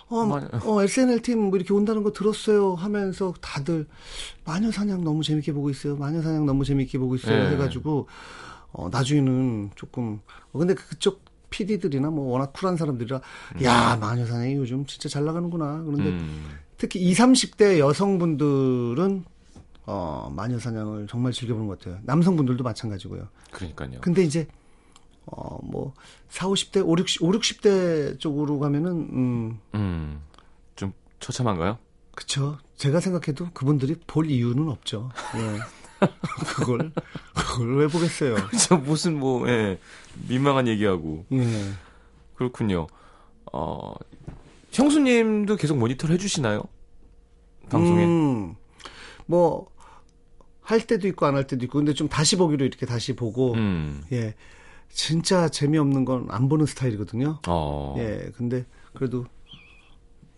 어, 0.10 0.26
많이- 0.26 0.46
어, 0.64 0.84
SNL 0.84 1.22
팀 1.22 1.40
뭐 1.40 1.56
이렇게 1.58 1.74
온다는 1.74 2.04
거 2.04 2.12
들었어요 2.12 2.76
하면서 2.76 3.34
다들 3.42 3.88
마녀사냥 4.46 5.04
너무 5.04 5.24
재밌게 5.24 5.52
보고 5.54 5.70
있어요. 5.70 5.96
마녀사냥 5.96 6.46
너무 6.46 6.64
재밌게 6.64 6.98
보고 7.00 7.16
있어요. 7.16 7.46
예. 7.46 7.50
해가지고, 7.52 8.08
어, 8.72 8.90
나중에는 8.92 9.72
조금, 9.76 10.20
어, 10.52 10.60
근데 10.60 10.74
그쪽 10.76 11.22
PD들이나 11.50 12.10
뭐 12.10 12.32
워낙 12.34 12.52
쿨한 12.54 12.76
사람들이라 12.78 13.22
야 13.64 13.96
마녀사냥이 14.00 14.56
요즘 14.56 14.86
진짜 14.86 15.08
잘 15.10 15.24
나가는구나. 15.26 15.82
그런데 15.86 16.10
음. 16.10 16.50
특히 16.78 17.00
20, 17.00 17.18
30대 17.58 17.80
여성분들은 17.80 19.24
어, 19.88 20.34
마녀사냥을 20.36 21.08
정말 21.08 21.32
즐겨보는 21.32 21.68
것 21.68 21.80
같아요. 21.80 22.00
남성분들도 22.04 22.64
마찬가지고요. 22.64 23.28
그러니까요. 23.52 24.02
근데 24.02 24.24
이제 24.24 24.48
어, 25.28 25.60
뭐 25.64 25.94
4, 26.30 26.48
50대, 26.48 26.86
5, 26.86 26.96
60, 26.98 27.24
5, 27.24 27.32
60대 27.32 28.20
쪽으로 28.20 28.60
가면은 28.60 28.92
음, 28.92 29.60
음. 29.74 30.22
좀 30.76 30.94
처참한가요? 31.20 31.78
그쵸. 32.14 32.58
제가 32.78 33.00
생각해도 33.00 33.50
그분들이 33.54 33.96
볼 34.08 34.30
이유는 34.30 34.70
없죠. 34.70 35.10
예. 35.36 35.60
그걸 36.56 36.92
그걸 37.34 37.78
왜 37.78 37.88
보겠어요. 37.88 38.36
저 38.68 38.78
무슨 38.78 39.18
뭐 39.20 39.48
예. 39.50 39.80
민망한 40.28 40.68
얘기하고 40.68 41.26
예. 41.32 41.46
그렇군요. 42.36 42.88
어. 43.54 43.94
형수님도 44.72 45.56
계속 45.56 45.78
모니터를 45.78 46.16
해주시나요? 46.16 46.62
방송에. 47.70 48.04
음, 48.04 48.56
뭐, 49.26 49.68
할 50.62 50.86
때도 50.86 51.08
있고 51.08 51.26
안 51.26 51.36
할 51.36 51.48
때도 51.48 51.64
있고, 51.66 51.80
근데 51.80 51.94
좀 51.94 52.10
다시 52.10 52.36
보기로 52.36 52.66
이렇게 52.66 52.86
다시 52.86 53.16
보고, 53.16 53.54
음. 53.54 54.04
예. 54.12 54.36
진짜 54.90 55.50
재미없는 55.50 56.06
건 56.06 56.28
안 56.30 56.48
보는 56.50 56.66
스타일이거든요. 56.66 57.40
어. 57.48 57.96
예. 57.98 58.32
근데 58.36 58.66
그래도 58.94 59.26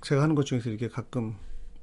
제가 0.01 0.21
하는 0.23 0.35
것 0.35 0.45
중에서 0.45 0.69
이렇게 0.69 0.87
가끔 0.87 1.35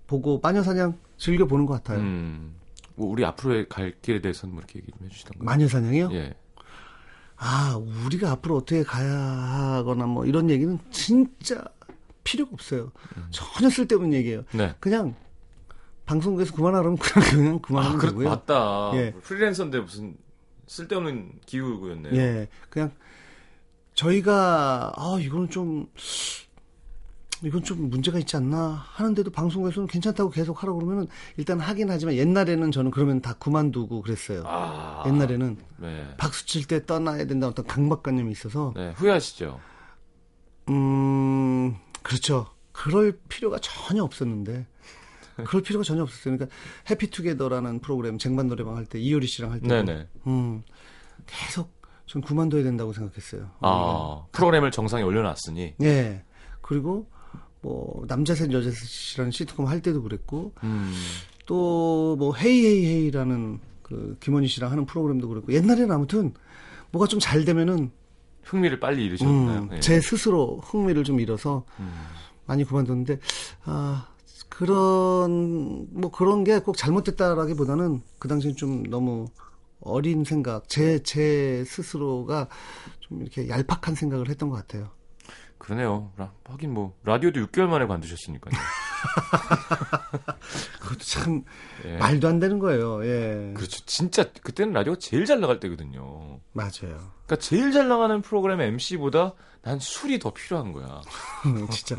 보고 0.07 0.41
마녀사냥 0.43 0.99
즐겨 1.17 1.47
보는 1.47 1.67
것 1.67 1.75
같아요. 1.75 2.01
음. 2.01 2.55
뭐 2.97 3.09
우리 3.11 3.25
앞으로의 3.25 3.69
갈 3.69 3.93
길에 4.03 4.21
대해서는 4.21 4.55
뭐 4.55 4.61
이렇게 4.63 4.79
얘기 4.81 4.93
좀 4.93 5.07
해주시던가요? 5.07 5.45
마녀사냥이요? 5.45 6.11
예. 6.13 6.35
아, 7.37 7.77
우리가 8.07 8.31
앞으로 8.33 8.57
어떻게 8.59 8.83
가야 8.85 9.11
하거나 9.13 10.07
뭐 10.07 10.25
이런 10.25 10.49
얘기는 10.51 10.79
진짜 10.91 11.65
필요가 12.23 12.53
없어요. 12.55 12.93
전혀 13.31 13.69
쓸데없는 13.69 14.13
얘기예요. 14.15 14.45
네. 14.53 14.75
그냥 14.81 15.15
방송국에서 16.07 16.55
그만하라면 16.55 16.97
그냥, 16.99 17.31
그냥 17.31 17.59
그만하면 17.59 17.97
아, 17.97 18.01
그렇 18.01 18.11
되고요. 18.11 18.29
맞다. 18.29 18.91
예. 18.95 19.13
프리랜서인데 19.23 19.81
무슨 19.81 20.17
쓸데없는 20.67 21.41
기구였네요. 21.47 22.15
예, 22.15 22.49
그냥 22.71 22.91
저희가 23.95 24.93
아 24.97 25.19
이거는 25.21 25.51
좀 25.51 25.89
이건 27.43 27.63
좀 27.63 27.91
문제가 27.91 28.19
있지 28.19 28.37
않나 28.37 28.85
하는데도 28.87 29.31
방송에서는 29.31 29.87
괜찮다고 29.87 30.31
계속 30.31 30.63
하라고 30.63 30.79
그러면은 30.79 31.07
일단 31.37 31.61
하긴 31.61 31.91
하지만 31.91 32.15
옛날에는 32.15 32.71
저는 32.73 32.91
그러면 32.91 33.21
다 33.21 33.35
그만두고 33.35 34.03
그랬어요. 34.03 34.45
아. 34.47 35.03
옛날에는 35.07 35.59
네. 35.79 36.15
박수 36.17 36.47
칠 36.47 36.67
때 36.67 36.85
떠나야 36.87 37.19
된다는 37.19 37.49
어떤 37.49 37.67
강박관념이 37.67 38.33
있어서 38.33 38.73
네. 38.75 38.93
후회하시죠? 38.97 39.61
음 40.71 41.77
그렇죠. 42.03 42.47
그럴 42.73 43.19
필요가 43.29 43.59
전혀 43.61 44.03
없었는데 44.03 44.67
그럴 45.45 45.63
필요가 45.63 45.83
전혀 45.85 46.03
없었어요. 46.03 46.37
그러니까 46.37 46.57
해피투게더라는 46.91 47.81
프로그램 47.81 48.19
쟁반 48.19 48.49
노래방 48.49 48.77
할 48.77 48.87
때 48.87 48.99
이효리 49.01 49.27
씨랑 49.27 49.53
할 49.53 49.61
때, 49.61 49.69
네네. 49.69 50.07
음 50.27 50.63
계속 51.27 51.73
전 52.07 52.23
그만둬야 52.23 52.63
된다고 52.63 52.93
생각했어요. 52.93 53.51
아, 53.61 54.25
프로그램을 54.33 54.71
정상에 54.71 55.03
올려놨으니. 55.03 55.75
예. 55.83 56.23
그리고 56.61 57.09
뭐 57.63 58.05
남자 58.07 58.35
셋 58.35 58.53
여자 58.53 58.71
셋이라는 58.71 59.31
시트콤 59.33 59.67
할 59.69 59.81
때도 59.81 60.03
그랬고 60.03 60.53
음. 60.63 60.93
또뭐 61.47 62.35
헤이 62.37 62.65
헤이 62.67 62.87
헤이라는 62.87 63.61
그 63.83 64.17
김원희 64.21 64.49
씨랑 64.49 64.71
하는 64.71 64.87
프로그램도 64.87 65.29
그랬고 65.29 65.53
옛날에는 65.53 65.91
아무튼 65.93 66.33
뭐가 66.91 67.07
좀 67.09 67.21
잘 67.21 67.45
되면은 67.45 67.91
흥미를 68.45 68.79
빨리 68.79 69.07
잃으셨나요? 69.07 69.61
음, 69.63 69.71
예. 69.73 69.81
제 69.81 70.01
스스로 70.01 70.59
흥미를 70.63 71.03
좀 71.05 71.19
잃어서 71.21 71.65
음. 71.81 71.91
많이 72.47 72.63
그만뒀는데 72.65 73.19
아 73.65 74.09
그런 74.49 75.87
뭐 75.93 76.11
그런 76.11 76.45
게 76.45 76.61
꼭 76.61 76.77
잘못됐다라기보다는 76.77 78.03
그 78.19 78.29
당시엔 78.29 78.57
좀 78.57 78.83
너무 78.85 79.27
어린 79.81 80.25
생각 80.25 80.69
제제 80.69 81.65
스스로가 81.67 82.49
좀 83.01 83.23
이렇게 83.23 83.49
얄팍한 83.49 83.95
생각을 83.95 84.29
했던 84.29 84.49
것 84.49 84.57
같아요. 84.57 84.91
그러네요. 85.59 86.13
라- 86.17 86.33
하긴 86.45 86.73
뭐 86.75 86.95
라디오도 87.05 87.41
6개월 87.47 87.67
만에 87.67 87.87
관두셨으니까요. 87.87 88.55
그것도 90.81 90.99
참 91.01 91.45
예. 91.87 91.97
말도 91.97 92.29
안 92.29 92.39
되는 92.39 92.59
거예요. 92.59 93.05
예. 93.05 93.53
그렇죠. 93.57 93.85
진짜 93.87 94.31
그때는 94.43 94.73
라디오가 94.73 94.99
제일 94.99 95.25
잘 95.27 95.41
나갈 95.41 95.61
때거든요. 95.61 96.41
맞아요. 96.53 97.11
그러니까 97.27 97.37
제일 97.41 97.73
잘 97.73 97.89
나가는 97.89 98.21
프로그램 98.23 98.61
MC보다 98.61 99.35
난 99.63 99.79
술이 99.79 100.19
더 100.19 100.33
필요한 100.33 100.73
거야. 100.73 101.01
진짜 101.71 101.97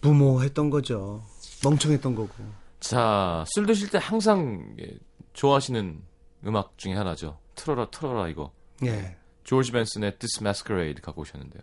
무모했던 0.00 0.70
거죠. 0.70 1.24
멍청했던 1.64 2.14
거고. 2.14 2.32
자, 2.80 3.44
술 3.48 3.66
드실 3.66 3.90
때 3.90 3.98
항상 4.00 4.74
예, 4.80 4.98
좋아하시는 5.32 6.00
음악 6.46 6.78
중에 6.78 6.94
하나죠. 6.94 7.38
틀어라 7.54 7.90
틀어라 7.90 8.28
이거. 8.28 8.52
예. 8.84 9.16
조지 9.44 9.72
벤슨의 9.72 10.18
This 10.18 10.40
Masquerade 10.42 11.00
갖고 11.02 11.22
오셨는데요. 11.22 11.62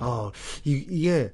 어, 0.00 0.30
이, 0.64 0.84
이게 0.88 1.32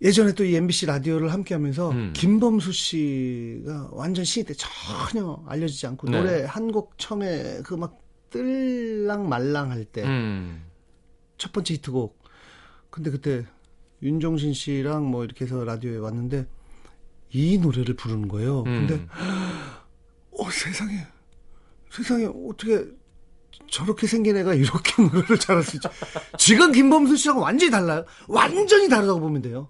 예전에 0.00 0.32
또 0.32 0.44
이 0.44 0.54
MBC 0.54 0.86
라디오를 0.86 1.32
함께 1.32 1.54
하면서 1.54 1.90
음. 1.90 2.12
김범수 2.14 2.72
씨가 2.72 3.88
완전 3.92 4.24
신이 4.24 4.44
때 4.46 4.54
전혀 4.54 5.42
알려지지 5.46 5.86
않고 5.88 6.08
네. 6.08 6.18
노래 6.18 6.44
한 6.44 6.70
곡 6.70 6.96
처음에 6.98 7.60
그 7.64 7.74
막 7.74 7.98
뜰랑 8.30 9.28
말랑 9.28 9.70
할 9.70 9.84
때첫 9.86 10.06
음. 10.08 10.66
번째 11.52 11.74
히트곡. 11.74 12.18
근데 12.90 13.10
그때 13.10 13.44
윤종신 14.02 14.52
씨랑 14.52 15.06
뭐 15.06 15.24
이렇게 15.24 15.44
해서 15.44 15.64
라디오에 15.64 15.96
왔는데 15.98 16.46
이 17.30 17.58
노래를 17.58 17.94
부르는 17.94 18.28
거예요. 18.28 18.64
근데 18.64 18.94
음. 18.94 19.08
어 20.32 20.50
세상에 20.50 21.06
세상에 21.90 22.26
어떻게 22.46 22.86
저렇게 23.70 24.06
생긴 24.06 24.36
애가 24.36 24.54
이렇게 24.54 25.02
노래를 25.02 25.38
잘할 25.38 25.62
수 25.62 25.76
있지 25.76 25.88
지금 26.38 26.72
김범수 26.72 27.16
씨랑 27.16 27.40
완전히 27.40 27.70
달라요 27.70 28.04
완전히 28.28 28.88
다르다고 28.88 29.20
보면 29.20 29.42
돼요 29.42 29.68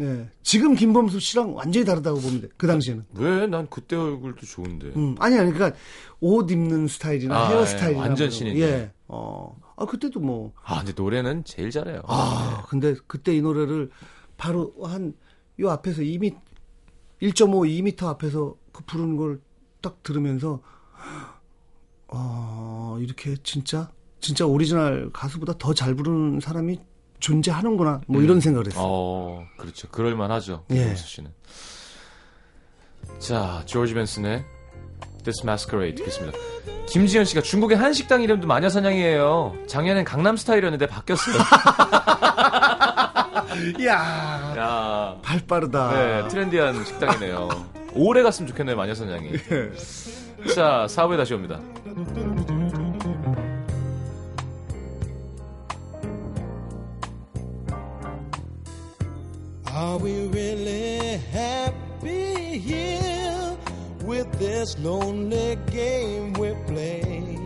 예 0.00 0.28
지금 0.42 0.74
김범수 0.74 1.20
씨랑 1.20 1.54
완전히 1.54 1.84
다르다고 1.84 2.18
보면 2.20 2.40
돼그 2.42 2.66
당시에는 2.66 3.04
왜? 3.14 3.46
난 3.46 3.66
그때 3.68 3.94
얼굴도 3.96 4.46
좋은데. 4.46 4.88
음 4.96 5.14
아니 5.18 5.38
아니 5.38 5.52
그러니까 5.52 5.78
옷 6.20 6.50
입는 6.50 6.88
스타일이나 6.88 7.36
아, 7.36 7.48
헤어스타일이나 7.48 8.04
예, 8.04 8.08
완전 8.08 8.16
뭐 8.16 8.16
이런 8.16 8.30
거. 8.30 8.34
신인데. 8.36 8.60
예 8.60 8.92
어 9.08 9.54
아 9.76 9.84
그때도 9.86 10.20
뭐 10.20 10.52
아, 10.64 10.78
근데 10.78 10.92
노래는 10.96 11.44
제일 11.44 11.70
잘해요. 11.70 12.02
아, 12.06 12.64
근데 12.68 12.94
그때 13.06 13.34
이 13.36 13.40
노래를 13.42 13.90
바로 14.36 14.72
한 14.82 15.14
요 15.60 15.68
앞에서 15.70 16.00
2미 16.00 16.34
1.5, 17.20 17.68
2m 17.94 18.06
앞에서 18.06 18.56
그 18.72 18.82
부르는 18.84 19.16
걸 19.16 19.40
딱 19.82 20.02
들으면서 20.04 20.60
아, 22.08 22.96
이렇게 23.00 23.36
진짜 23.42 23.90
진짜 24.20 24.46
오리지널 24.46 25.10
가수보다 25.12 25.54
더 25.58 25.74
잘 25.74 25.94
부르는 25.94 26.40
사람이 26.40 26.78
존재하는구나. 27.22 28.02
뭐 28.06 28.20
이런 28.20 28.40
생각을 28.40 28.66
했어요. 28.66 28.82
어, 28.84 29.46
그렇죠. 29.56 29.88
그럴 29.90 30.14
만 30.16 30.30
하죠. 30.32 30.64
예. 30.70 30.94
씨는. 30.94 31.30
자, 33.18 33.62
조지 33.64 33.94
벤슨의 33.94 34.44
This 35.24 35.42
Masquerade 35.44 36.04
듣겠습니다. 36.04 36.36
김지현 36.88 37.24
씨가 37.24 37.40
중국의 37.40 37.78
한 37.78 37.92
식당 37.92 38.22
이름도 38.22 38.46
마녀사냥이에요. 38.46 39.56
작년엔 39.66 40.04
강남 40.04 40.36
스타일이었는데 40.36 40.86
바뀌었어요. 40.88 41.36
이야, 43.78 44.54
야, 44.56 45.16
발 45.22 45.40
빠르다. 45.46 45.92
네, 45.92 46.28
트렌디한 46.28 46.84
식당이네요. 46.84 47.48
오래 47.94 48.22
갔으면 48.22 48.48
좋겠네요, 48.48 48.76
마녀사냥이. 48.76 49.32
자, 50.54 50.86
4부에 50.88 51.16
다시 51.16 51.34
옵니다. 51.34 51.60
Are 59.82 59.98
we 59.98 60.28
really 60.28 61.16
happy 61.32 62.56
here 62.58 63.56
with 64.04 64.30
this 64.38 64.78
lonely 64.78 65.58
game 65.72 66.34
we 66.34 66.54
play? 66.68 67.36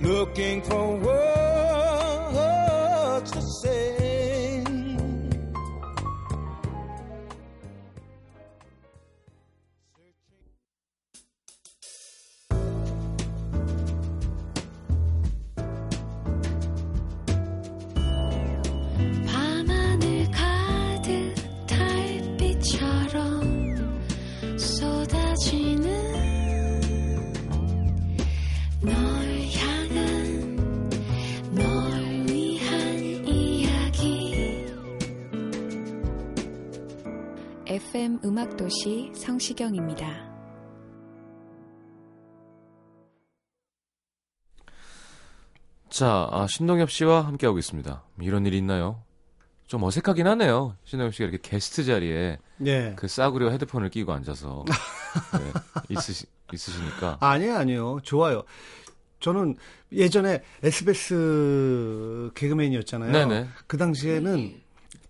Looking 0.00 0.62
for 0.62 0.96
words 0.96 1.70
to 3.32 3.42
say. 3.42 3.97
FM 37.66 38.18
음악도시 38.24 39.12
성시경입니다. 39.14 40.28
자, 45.88 46.28
아, 46.32 46.46
신동엽 46.48 46.90
씨와 46.90 47.24
함께하고 47.26 47.58
있습니다. 47.58 48.02
이런 48.20 48.44
일이 48.46 48.58
있나요? 48.58 49.04
좀 49.68 49.82
어색하긴 49.82 50.26
하네요. 50.26 50.76
신동엽 50.84 51.14
씨가 51.14 51.28
이렇게 51.28 51.50
게스트 51.50 51.84
자리에 51.84 52.38
예. 52.64 52.94
그 52.96 53.06
싸구려 53.06 53.50
헤드폰을 53.50 53.90
끼고 53.90 54.12
앉아서 54.14 54.64
네, 54.66 55.52
있으시, 55.94 56.24
있으시니까. 56.52 57.18
아니에요, 57.20 57.56
아니에요. 57.56 57.98
좋아요. 58.02 58.42
저는 59.20 59.56
예전에 59.92 60.42
SBS 60.62 62.30
개그맨이었잖아요. 62.34 63.12
네네. 63.12 63.48
그 63.66 63.76
당시에는 63.76 64.58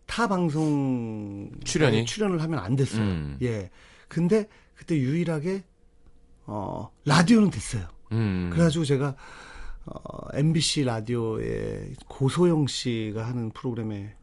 타 0.07 0.27
방송 0.27 1.51
출연이? 1.63 2.05
출연을 2.05 2.43
하면 2.43 2.59
안 2.59 2.75
됐어요. 2.75 3.03
음. 3.03 3.39
예. 3.43 3.71
근데 4.09 4.49
그때 4.75 4.97
유일하게 4.97 5.63
어 6.47 6.91
라디오는 7.05 7.51
됐어요. 7.51 7.87
음. 8.11 8.51
그래가지고 8.53 8.85
제가 8.85 9.15
어 9.85 10.29
MBC 10.33 10.83
라디오에 10.85 11.93
고소영 12.09 12.67
씨가 12.67 13.25
하는 13.25 13.51
프로그램에 13.51 14.15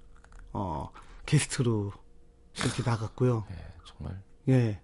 어 0.58 0.89
게스트로 1.26 1.91
이렇게 2.58 2.82
나갔고요. 2.89 3.44
네, 3.50 3.56
정말 3.86 4.22
예. 4.48 4.80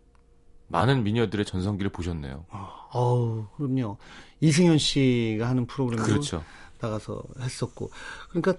많은 0.68 1.04
미녀들의 1.04 1.46
전성기를 1.46 1.92
보셨네요. 1.92 2.46
어우, 2.92 3.46
그럼요. 3.56 3.98
이승현 4.42 4.78
씨가 4.78 5.48
하는 5.48 5.66
프로그램도 5.66 6.04
그렇죠. 6.06 6.44
나가서 6.80 7.24
했었고. 7.40 7.90
그러니까 8.30 8.56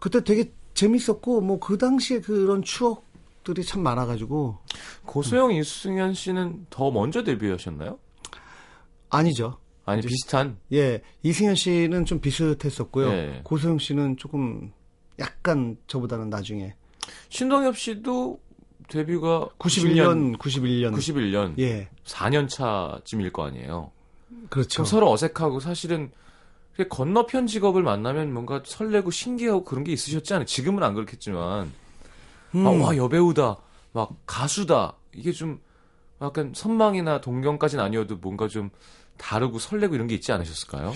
그때 0.00 0.22
되게 0.24 0.52
재밌었고 0.74 1.40
뭐 1.40 1.58
그 1.58 1.78
당시에 1.78 2.20
그런 2.20 2.62
추억들이 2.62 3.64
참 3.64 3.82
많아가지고 3.82 4.58
고소영, 5.06 5.52
이승현 5.52 6.14
씨는 6.14 6.66
더 6.70 6.90
먼저 6.90 7.24
데뷔하셨나요? 7.24 7.98
아니죠. 9.10 9.58
아니 9.86 10.02
비슷한. 10.02 10.58
예, 10.72 11.02
이승현 11.22 11.54
씨는 11.54 12.04
좀 12.04 12.20
비슷했었고요. 12.20 13.08
예. 13.08 13.40
고소영 13.44 13.78
씨는 13.78 14.16
조금 14.18 14.72
약간 15.18 15.76
저보다는 15.86 16.30
나중에 16.30 16.74
신동엽 17.28 17.76
씨도 17.76 18.40
데뷔가 18.88 19.48
91년, 19.58 20.38
91년. 20.38 20.94
91년 20.94 21.58
예, 21.58 21.88
4년 22.04 22.48
차쯤일 22.48 23.32
거 23.32 23.46
아니에요. 23.46 23.90
그렇죠. 24.48 24.68
좀 24.68 24.84
서로 24.84 25.10
어색하고 25.10 25.60
사실은 25.60 26.10
건너편 26.88 27.46
직업을 27.46 27.82
만나면 27.82 28.32
뭔가 28.32 28.62
설레고 28.64 29.10
신기하고 29.10 29.64
그런 29.64 29.82
게 29.82 29.92
있으셨지 29.92 30.34
않아요? 30.34 30.44
지금은 30.44 30.82
안 30.82 30.94
그렇겠지만 30.94 31.72
음, 32.54 32.66
아, 32.66 32.70
와 32.70 32.96
여배우다, 32.96 33.56
막 33.92 34.10
가수다 34.26 34.94
이게 35.14 35.32
좀 35.32 35.60
약간 36.20 36.52
선망이나 36.54 37.20
동경까지는 37.20 37.82
아니어도 37.82 38.16
뭔가 38.16 38.46
좀 38.48 38.70
다르고 39.16 39.58
설레고 39.58 39.94
이런 39.94 40.06
게 40.06 40.14
있지 40.14 40.32
않으셨을까요? 40.32 40.92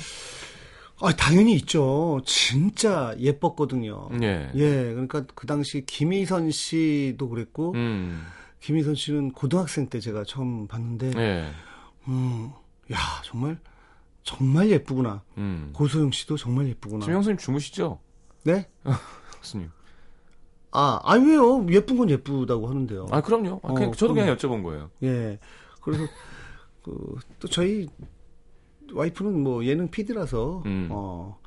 아, 1.02 1.12
당연히 1.14 1.54
있죠. 1.54 2.20
진짜 2.24 3.14
예뻤거든요. 3.18 4.10
예. 4.22 4.50
예, 4.54 4.84
그러니까 4.90 5.24
그 5.34 5.46
당시 5.46 5.84
김희선 5.86 6.50
씨도 6.50 7.28
그랬고 7.28 7.72
음. 7.74 8.22
김희선 8.60 8.94
씨는 8.94 9.32
고등학생 9.32 9.88
때 9.88 10.00
제가 10.00 10.24
처음 10.24 10.66
봤는데, 10.66 11.12
예. 11.16 11.50
음, 12.08 12.50
야 12.92 12.98
정말 13.24 13.58
정말 14.22 14.70
예쁘구나. 14.70 15.22
음. 15.38 15.70
고소영 15.74 16.10
씨도 16.10 16.36
정말 16.36 16.68
예쁘구나. 16.68 17.04
김영수님 17.04 17.38
주무시죠? 17.38 17.98
네? 18.44 18.68
교수님. 19.38 19.70
아, 20.72 21.00
아 21.02 21.14
왜요? 21.16 21.66
예쁜 21.70 21.96
건 21.96 22.10
예쁘다고 22.10 22.68
하는데요. 22.68 23.06
아 23.10 23.20
그럼요. 23.20 23.60
아, 23.62 23.72
그냥 23.72 23.90
어, 23.90 23.92
저도 23.92 24.14
그럼. 24.14 24.26
그냥 24.26 24.36
여쭤본 24.36 24.62
거예요. 24.62 24.90
예. 25.02 25.38
그래서 25.80 26.04
그, 26.82 27.16
또 27.38 27.48
저희 27.48 27.88
와이프는 28.92 29.40
뭐 29.42 29.64
예능 29.64 29.88
PD라서 29.90 30.62
음. 30.66 30.88
어 30.90 31.38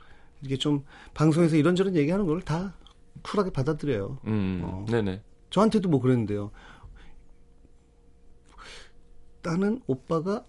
이렇게 0.41 0.57
좀 0.57 0.83
방송에서 1.13 1.55
이런저런 1.55 1.95
얘기하는 1.95 2.25
걸 2.25 2.41
다 2.41 2.75
쿨하게 3.21 3.51
받아들여요. 3.51 4.19
음. 4.27 4.61
어. 4.63 4.85
네네. 4.89 5.21
저한테도 5.49 5.87
뭐 5.89 6.01
그랬는데요. 6.01 6.51
나는 9.43 9.81
오빠가 9.87 10.43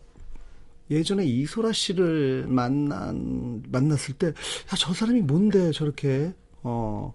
예전에 0.90 1.24
이소라 1.24 1.72
씨를 1.72 2.46
만난 2.48 3.62
만났을 3.70 4.14
때, 4.14 4.28
야 4.28 4.76
저 4.78 4.92
사람이 4.94 5.22
뭔데 5.22 5.70
저렇게 5.72 6.32
어 6.62 7.12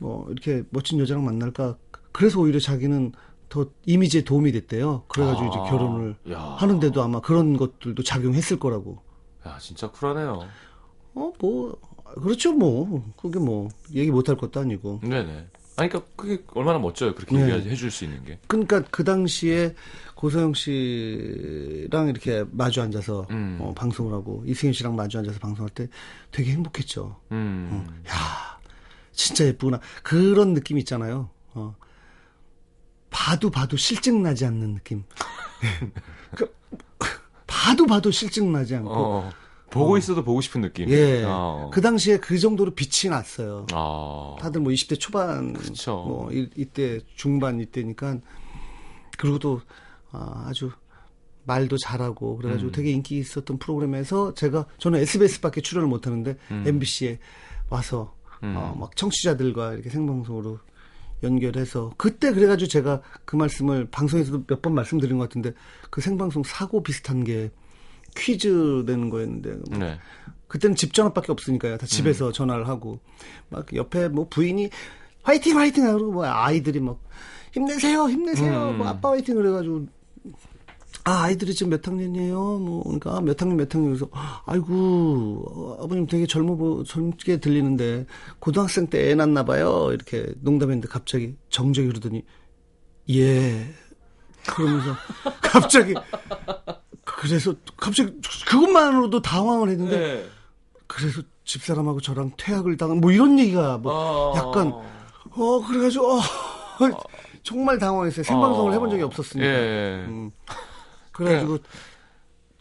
뭐 0.00 0.30
이렇게 0.30 0.62
멋진 0.70 1.00
여자랑 1.00 1.24
만날까? 1.24 1.76
그래서 2.12 2.38
오히려 2.40 2.60
자기는 2.60 3.10
더 3.48 3.66
이미지에 3.84 4.22
도움이 4.22 4.52
됐대요. 4.52 5.02
그래가지고 5.08 5.44
아, 5.46 5.48
이제 5.48 5.58
결혼을 5.70 6.14
야. 6.30 6.38
하는데도 6.40 7.02
아마 7.02 7.20
그런 7.20 7.56
것들도 7.56 8.00
작용했을 8.04 8.60
거라고. 8.60 9.02
야 9.48 9.58
진짜 9.58 9.90
쿨하네요. 9.90 10.48
어 11.14 11.32
뭐 11.40 11.76
그렇죠 12.22 12.52
뭐 12.52 13.12
그게 13.20 13.38
뭐 13.38 13.68
얘기 13.92 14.10
못할 14.10 14.36
것도 14.36 14.60
아니고. 14.60 15.00
네네. 15.02 15.48
아니 15.76 15.88
그러니까 15.88 16.02
그게 16.16 16.42
얼마나 16.54 16.78
멋져요. 16.78 17.14
그렇게 17.14 17.36
네. 17.36 17.54
얘기해 17.54 17.74
줄 17.76 17.90
수 17.90 18.04
있는 18.04 18.24
게. 18.24 18.38
그러니까 18.48 18.82
그 18.90 19.04
당시에 19.04 19.74
고소영 20.16 20.54
씨랑 20.54 22.08
이렇게 22.08 22.44
마주 22.50 22.82
앉아서 22.82 23.26
음. 23.30 23.58
어, 23.60 23.72
방송을 23.74 24.12
하고 24.12 24.42
이승현 24.46 24.72
씨랑 24.72 24.96
마주 24.96 25.18
앉아서 25.18 25.38
방송할 25.38 25.70
때 25.70 25.88
되게 26.32 26.50
행복했죠. 26.52 27.16
음. 27.30 28.02
야, 28.08 28.58
진짜 29.12 29.44
예쁘구나. 29.44 29.78
그런 30.02 30.54
느낌 30.54 30.78
있잖아요. 30.78 31.30
어. 31.54 31.76
봐도 33.10 33.48
봐도 33.50 33.76
실증 33.76 34.22
나지 34.22 34.44
않는 34.46 34.74
느낌. 34.74 35.04
그, 36.36 36.52
봐도 37.48 37.86
봐도 37.86 38.12
실증 38.12 38.52
나지 38.52 38.76
않고. 38.76 38.92
어. 38.92 39.30
보고 39.70 39.98
있어도 39.98 40.24
보고 40.24 40.40
싶은 40.40 40.60
느낌. 40.60 40.88
예. 40.88 41.24
아. 41.26 41.68
그 41.72 41.80
당시에 41.80 42.18
그 42.18 42.38
정도로 42.38 42.74
빛이 42.74 43.10
났어요. 43.10 43.66
아. 43.72 44.36
다들 44.40 44.60
뭐 44.60 44.72
20대 44.72 44.98
초반, 44.98 45.52
그쵸. 45.52 46.04
뭐 46.06 46.32
이, 46.32 46.48
이때 46.56 47.00
중반 47.16 47.60
이때니까 47.60 48.18
그리고 49.18 49.38
또 49.38 49.60
아, 50.10 50.46
아주 50.48 50.70
말도 51.44 51.76
잘하고 51.78 52.36
그래가지고 52.36 52.70
음. 52.70 52.72
되게 52.72 52.90
인기 52.90 53.18
있었던 53.18 53.58
프로그램에서 53.58 54.34
제가 54.34 54.66
저는 54.78 55.00
SBS밖에 55.00 55.60
출연을 55.60 55.88
못하는데 55.88 56.36
음. 56.50 56.64
MBC에 56.66 57.18
와서 57.70 58.14
음. 58.42 58.54
어, 58.56 58.76
막 58.78 58.94
청취자들과 58.96 59.74
이렇게 59.74 59.90
생방송으로 59.90 60.58
연결해서 61.22 61.92
그때 61.96 62.32
그래가지고 62.32 62.68
제가 62.68 63.00
그 63.24 63.36
말씀을 63.36 63.88
방송에서도 63.90 64.44
몇 64.46 64.62
번 64.62 64.74
말씀드린 64.74 65.18
것 65.18 65.28
같은데 65.28 65.52
그 65.90 66.00
생방송 66.00 66.42
사고 66.44 66.82
비슷한 66.82 67.24
게 67.24 67.50
퀴즈 68.16 68.84
내는 68.86 69.10
거였는데 69.10 69.56
네. 69.78 69.98
그때는 70.48 70.74
집 70.76 70.94
전화밖에 70.94 71.30
없으니까요. 71.32 71.76
다 71.76 71.86
집에서 71.86 72.32
전화를 72.32 72.66
하고 72.68 73.00
막 73.50 73.66
옆에 73.74 74.08
뭐 74.08 74.26
부인이 74.28 74.70
화이팅 75.22 75.58
화이팅 75.58 75.84
하고 75.86 76.10
뭐 76.10 76.24
아이들이 76.24 76.80
막 76.80 76.98
힘내세요 77.52 78.08
힘내세요 78.08 78.70
음. 78.70 78.78
뭐 78.78 78.86
아빠 78.88 79.10
화이팅 79.10 79.34
그래가지고 79.34 79.86
아 81.04 81.22
아이들이 81.22 81.54
지금 81.54 81.70
몇 81.70 81.86
학년이에요 81.86 82.36
뭐 82.58 82.82
그러니까 82.82 83.16
아, 83.16 83.20
몇 83.20 83.40
학년 83.40 83.56
몇 83.56 83.74
학년 83.74 83.90
그래서 83.90 84.08
아이고 84.44 85.44
어, 85.78 85.84
아버님 85.84 86.06
되게 86.06 86.26
젊어 86.26 86.56
보 86.56 86.84
젊게 86.84 87.38
들리는데 87.38 88.06
고등학생 88.40 88.86
때 88.88 88.98
애 89.10 89.14
낳나 89.14 89.44
봐요 89.44 89.88
이렇게 89.92 90.26
농담했는데 90.40 90.88
갑자기 90.88 91.36
정적이 91.50 91.88
그러더니 91.88 92.24
예 93.10 93.66
그러면서 94.46 94.94
갑자기 95.40 95.94
그래서 97.04 97.54
갑자기 97.76 98.12
그것만으로도 98.46 99.22
당황을 99.22 99.70
했는데 99.70 99.98
네. 99.98 100.26
그래서 100.86 101.22
집사람하고 101.44 102.00
저랑 102.00 102.32
퇴학을 102.36 102.76
당한 102.76 103.00
뭐 103.00 103.12
이런 103.12 103.38
얘기가 103.38 103.78
뭐 103.78 103.92
어. 103.92 104.36
약간 104.36 104.72
어 105.30 105.66
그래가지고 105.66 106.12
어, 106.12 106.20
정말 107.42 107.78
당황했어요 107.78 108.24
생방송을 108.24 108.70
어. 108.70 108.74
해본 108.74 108.90
적이 108.90 109.02
없었으니까 109.04 109.48
예. 109.48 110.04
음. 110.08 110.30
그래가지고 111.18 111.58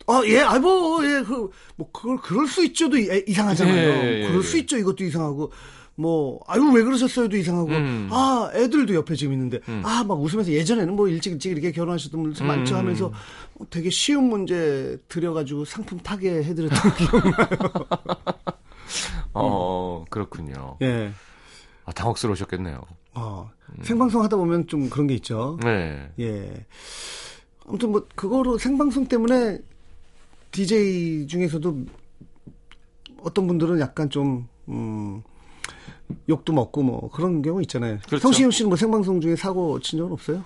어 0.10 0.24
예 0.26 0.40
아 0.44 0.58
뭐 0.60 1.04
예 1.04 1.24
그 1.24 1.50
뭐 1.76 1.92
그걸 1.92 2.18
그럴 2.18 2.48
수 2.48 2.64
있죠도 2.66 2.98
이- 2.98 3.24
이상하잖아요 3.28 3.76
예, 3.78 4.22
예, 4.24 4.28
그럴 4.28 4.40
예. 4.40 4.44
수 4.44 4.58
있죠 4.58 4.78
이것도 4.78 5.04
이상하고 5.04 5.52
뭐 6.00 6.40
아유 6.48 6.62
왜 6.74 6.84
그러셨어요도 6.84 7.36
이상하고 7.38 7.70
음. 7.72 8.08
아 8.12 8.50
애들도 8.54 8.94
옆에 8.94 9.16
지금 9.16 9.34
있는데 9.34 9.60
음. 9.68 9.82
아 9.84 10.04
막 10.04 10.22
웃으면서 10.22 10.52
예전에는 10.52 10.96
뭐 10.96 11.08
일찍 11.10 11.34
일찍 11.34 11.52
이렇게 11.52 11.72
결혼하셨던 11.72 12.22
분들 12.22 12.38
참 12.38 12.48
많죠 12.48 12.76
음. 12.76 12.80
하면서 12.80 13.12
되게 13.72 13.90
쉬운 13.90 14.26
문제 14.30 14.98
드려가지고 15.10 15.66
상품 15.66 16.00
타게 16.00 16.44
해드렸던 16.44 16.96
기억 16.96 17.12
어, 19.34 20.06
그렇군요. 20.10 20.78
예. 20.82 21.12
아, 21.86 21.92
당혹스러우셨겠네요. 21.92 22.82
어, 23.14 23.50
생방송 23.84 24.24
하다 24.24 24.38
보면 24.38 24.68
좀 24.68 24.90
그런 24.90 25.08
게 25.08 25.16
있죠. 25.16 25.58
네. 25.64 26.10
예. 26.20 26.66
아무튼 27.68 27.92
뭐 27.92 28.08
그거로 28.16 28.58
생방송 28.58 29.08
때문에 29.08 29.60
DJ 30.52 31.28
중에서도 31.28 31.86
어떤 33.22 33.48
분들은 33.48 33.80
약간 33.80 34.10
좀 34.10 34.48
음, 34.70 35.22
욕도 36.30 36.54
먹고 36.54 36.82
뭐 36.82 37.10
그런 37.12 37.42
경우 37.42 37.62
있잖아요. 37.62 38.00
그렇죠. 38.08 38.22
성시경 38.22 38.52
씨는 38.52 38.70
뭐 38.70 38.78
생방송 38.78 39.22
중에 39.22 39.36
사고 39.36 39.80
친 39.80 40.00
적은 40.00 40.14
없어요? 40.14 40.44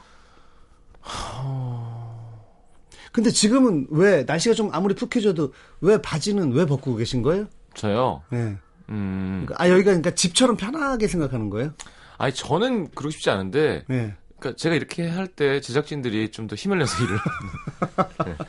근데 3.11 3.29
지금은 3.29 3.87
왜 3.89 4.23
날씨가 4.23 4.55
좀 4.55 4.69
아무리 4.73 4.95
푹해져도 4.95 5.53
왜 5.81 6.01
바지는 6.01 6.53
왜 6.53 6.65
벗고 6.65 6.95
계신 6.95 7.21
거예요? 7.21 7.47
저요. 7.75 8.23
네. 8.29 8.57
음. 8.89 9.43
그러니까 9.45 9.63
아 9.63 9.69
여기가 9.69 9.91
그러니까 9.91 10.11
집처럼 10.11 10.57
편하게 10.57 11.07
생각하는 11.07 11.49
거예요? 11.49 11.73
아니 12.17 12.33
저는 12.33 12.89
그러고 12.91 13.11
싶지 13.11 13.29
않은데 13.29 13.83
네. 13.87 14.15
그러니까 14.41 14.57
제가 14.57 14.75
이렇게 14.75 15.07
할 15.07 15.27
때 15.27 15.61
제작진들이 15.61 16.29
좀 16.31 16.47
더 16.47 16.55
힘을 16.55 16.79
내서 16.79 17.01
일을 17.03 17.17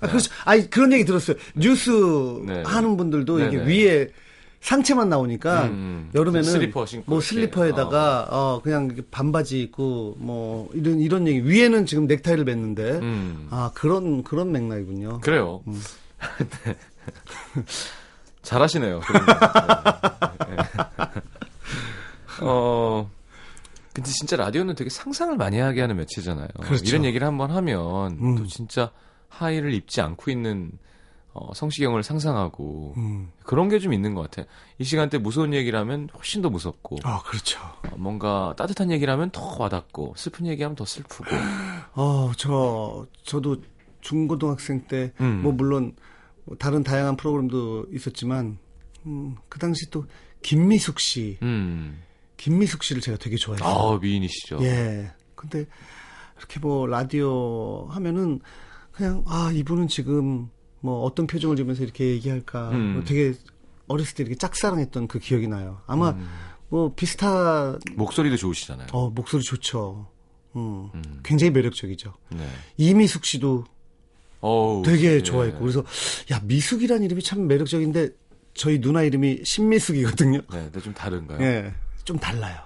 아, 0.00 0.06
그렇죠. 0.06 0.30
아니 0.44 0.70
그런 0.70 0.92
얘기 0.92 1.04
들었어요. 1.04 1.36
뉴스 1.54 1.90
네. 2.46 2.62
하는 2.64 2.96
분들도 2.96 3.40
이게 3.40 3.58
네네. 3.58 3.66
위에 3.68 4.08
상체만 4.60 5.08
나오니까 5.08 5.64
음, 5.66 6.10
여름에는 6.14 6.42
슬리퍼 6.42 6.84
신고 6.86 7.04
뭐. 7.12 7.20
슬리퍼에다가 7.20 8.26
어. 8.30 8.60
그냥 8.62 8.86
이렇게 8.86 9.02
반바지 9.10 9.60
입고 9.62 10.16
뭐 10.18 10.68
이런 10.72 10.98
이런 10.98 11.26
얘기 11.28 11.44
위에는 11.44 11.86
지금 11.86 12.06
넥타이를 12.06 12.44
맸는데 12.44 13.00
음. 13.02 13.46
아 13.50 13.70
그런 13.74 14.22
그런 14.24 14.50
맥락이군요. 14.52 15.20
그래요. 15.20 15.62
음. 15.68 15.80
네. 16.64 16.76
잘하시네요. 18.42 19.00
그런 19.06 19.26
거. 19.26 19.32
네. 20.48 20.56
네. 20.56 21.22
어, 22.40 23.10
근데 23.98 24.10
진짜 24.10 24.36
라디오는 24.36 24.74
되게 24.74 24.90
상상을 24.90 25.36
많이 25.36 25.58
하게 25.58 25.80
하는 25.80 25.96
매체잖아요. 25.96 26.48
그렇죠. 26.60 26.84
이런 26.86 27.04
얘기를 27.04 27.26
한번 27.26 27.50
하면 27.50 28.12
음. 28.20 28.36
또 28.36 28.46
진짜 28.46 28.90
하의를 29.28 29.74
입지 29.74 30.00
않고 30.00 30.30
있는 30.30 30.70
어, 31.34 31.52
성시경을 31.54 32.02
상상하고 32.02 32.94
음. 32.96 33.30
그런 33.44 33.68
게 33.68 33.78
좀 33.78 33.92
있는 33.92 34.14
것 34.14 34.22
같아요. 34.22 34.46
이 34.78 34.84
시간대 34.84 35.18
무서운 35.18 35.54
얘기를 35.54 35.78
하면 35.78 36.08
훨씬 36.16 36.42
더 36.42 36.48
무섭고 36.50 36.98
아 37.04 37.22
그렇죠. 37.22 37.60
어, 37.60 37.96
뭔가 37.96 38.54
따뜻한 38.56 38.90
얘기를 38.90 39.12
하면 39.12 39.30
더 39.30 39.56
와닿고 39.58 40.14
슬픈 40.16 40.46
얘기하면 40.46 40.74
더 40.74 40.84
슬프고 40.84 41.24
어저 41.94 43.06
저도 43.24 43.56
중고등학생 44.00 44.82
때뭐 44.86 45.10
음. 45.20 45.56
물론 45.56 45.94
뭐 46.44 46.56
다른 46.56 46.82
다양한 46.82 47.16
프로그램도 47.16 47.86
있었지만 47.92 48.58
음, 49.06 49.36
그 49.48 49.58
당시 49.58 49.90
또 49.90 50.06
김미숙 50.42 50.98
씨 51.00 51.38
음. 51.42 52.00
김미숙 52.38 52.82
씨를 52.82 53.02
제가 53.02 53.18
되게 53.18 53.36
좋아했어요. 53.36 53.68
아 53.68 53.98
미인이시죠. 53.98 54.60
예. 54.62 55.10
근데 55.34 55.66
이렇게 56.38 56.58
뭐 56.60 56.86
라디오 56.86 57.86
하면은 57.90 58.40
그냥 58.92 59.22
아 59.26 59.50
이분은 59.52 59.88
지금 59.88 60.48
뭐 60.80 61.02
어떤 61.02 61.26
표정을 61.26 61.56
지으면서 61.56 61.82
이렇게 61.82 62.06
얘기할까 62.06 62.70
음. 62.70 62.94
뭐 62.94 63.04
되게 63.04 63.34
어렸을 63.88 64.14
때 64.14 64.22
이렇게 64.22 64.36
짝사랑했던 64.36 65.08
그 65.08 65.18
기억이 65.18 65.48
나요. 65.48 65.82
아마 65.86 66.10
음. 66.10 66.28
뭐 66.68 66.94
비슷한 66.94 67.78
목소리도 67.94 68.36
좋으시잖아요. 68.36 68.88
어 68.92 69.10
목소리 69.10 69.42
좋죠. 69.42 70.08
음. 70.56 70.90
음. 70.94 71.20
굉장히 71.22 71.50
매력적이죠. 71.50 72.14
네. 72.30 72.46
이미숙 72.76 73.24
씨도 73.24 73.64
어우, 74.40 74.84
되게 74.84 75.14
예. 75.14 75.22
좋아했고 75.22 75.58
그래서 75.58 75.84
야 76.30 76.40
미숙이란 76.44 77.02
이름이 77.02 77.22
참 77.22 77.48
매력적인데 77.48 78.10
저희 78.54 78.80
누나 78.80 79.02
이름이 79.02 79.42
신미숙이거든요. 79.44 80.38
네, 80.38 80.62
근데 80.64 80.80
좀 80.80 80.94
다른가요? 80.94 81.40
예. 81.40 81.74
좀 82.08 82.18
달라요. 82.18 82.56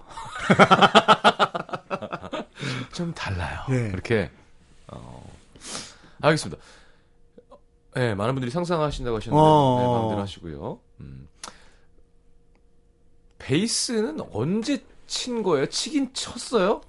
좀 2.94 3.12
달라요. 3.12 3.58
네. 3.68 3.90
이렇게 3.92 4.30
어, 4.86 5.28
알겠습니다. 6.20 6.62
네, 7.96 8.14
많은 8.14 8.34
분들이 8.34 8.52
상상하신다고 8.52 9.16
하셨는데 9.16 9.44
어. 9.44 9.78
네, 9.80 9.86
마음대로 9.88 10.20
하시고요. 10.20 10.78
음. 11.00 11.26
베이스는 13.40 14.20
언제 14.30 14.84
친 15.08 15.42
거예요? 15.42 15.66
치긴 15.66 16.12
쳤어요? 16.12 16.80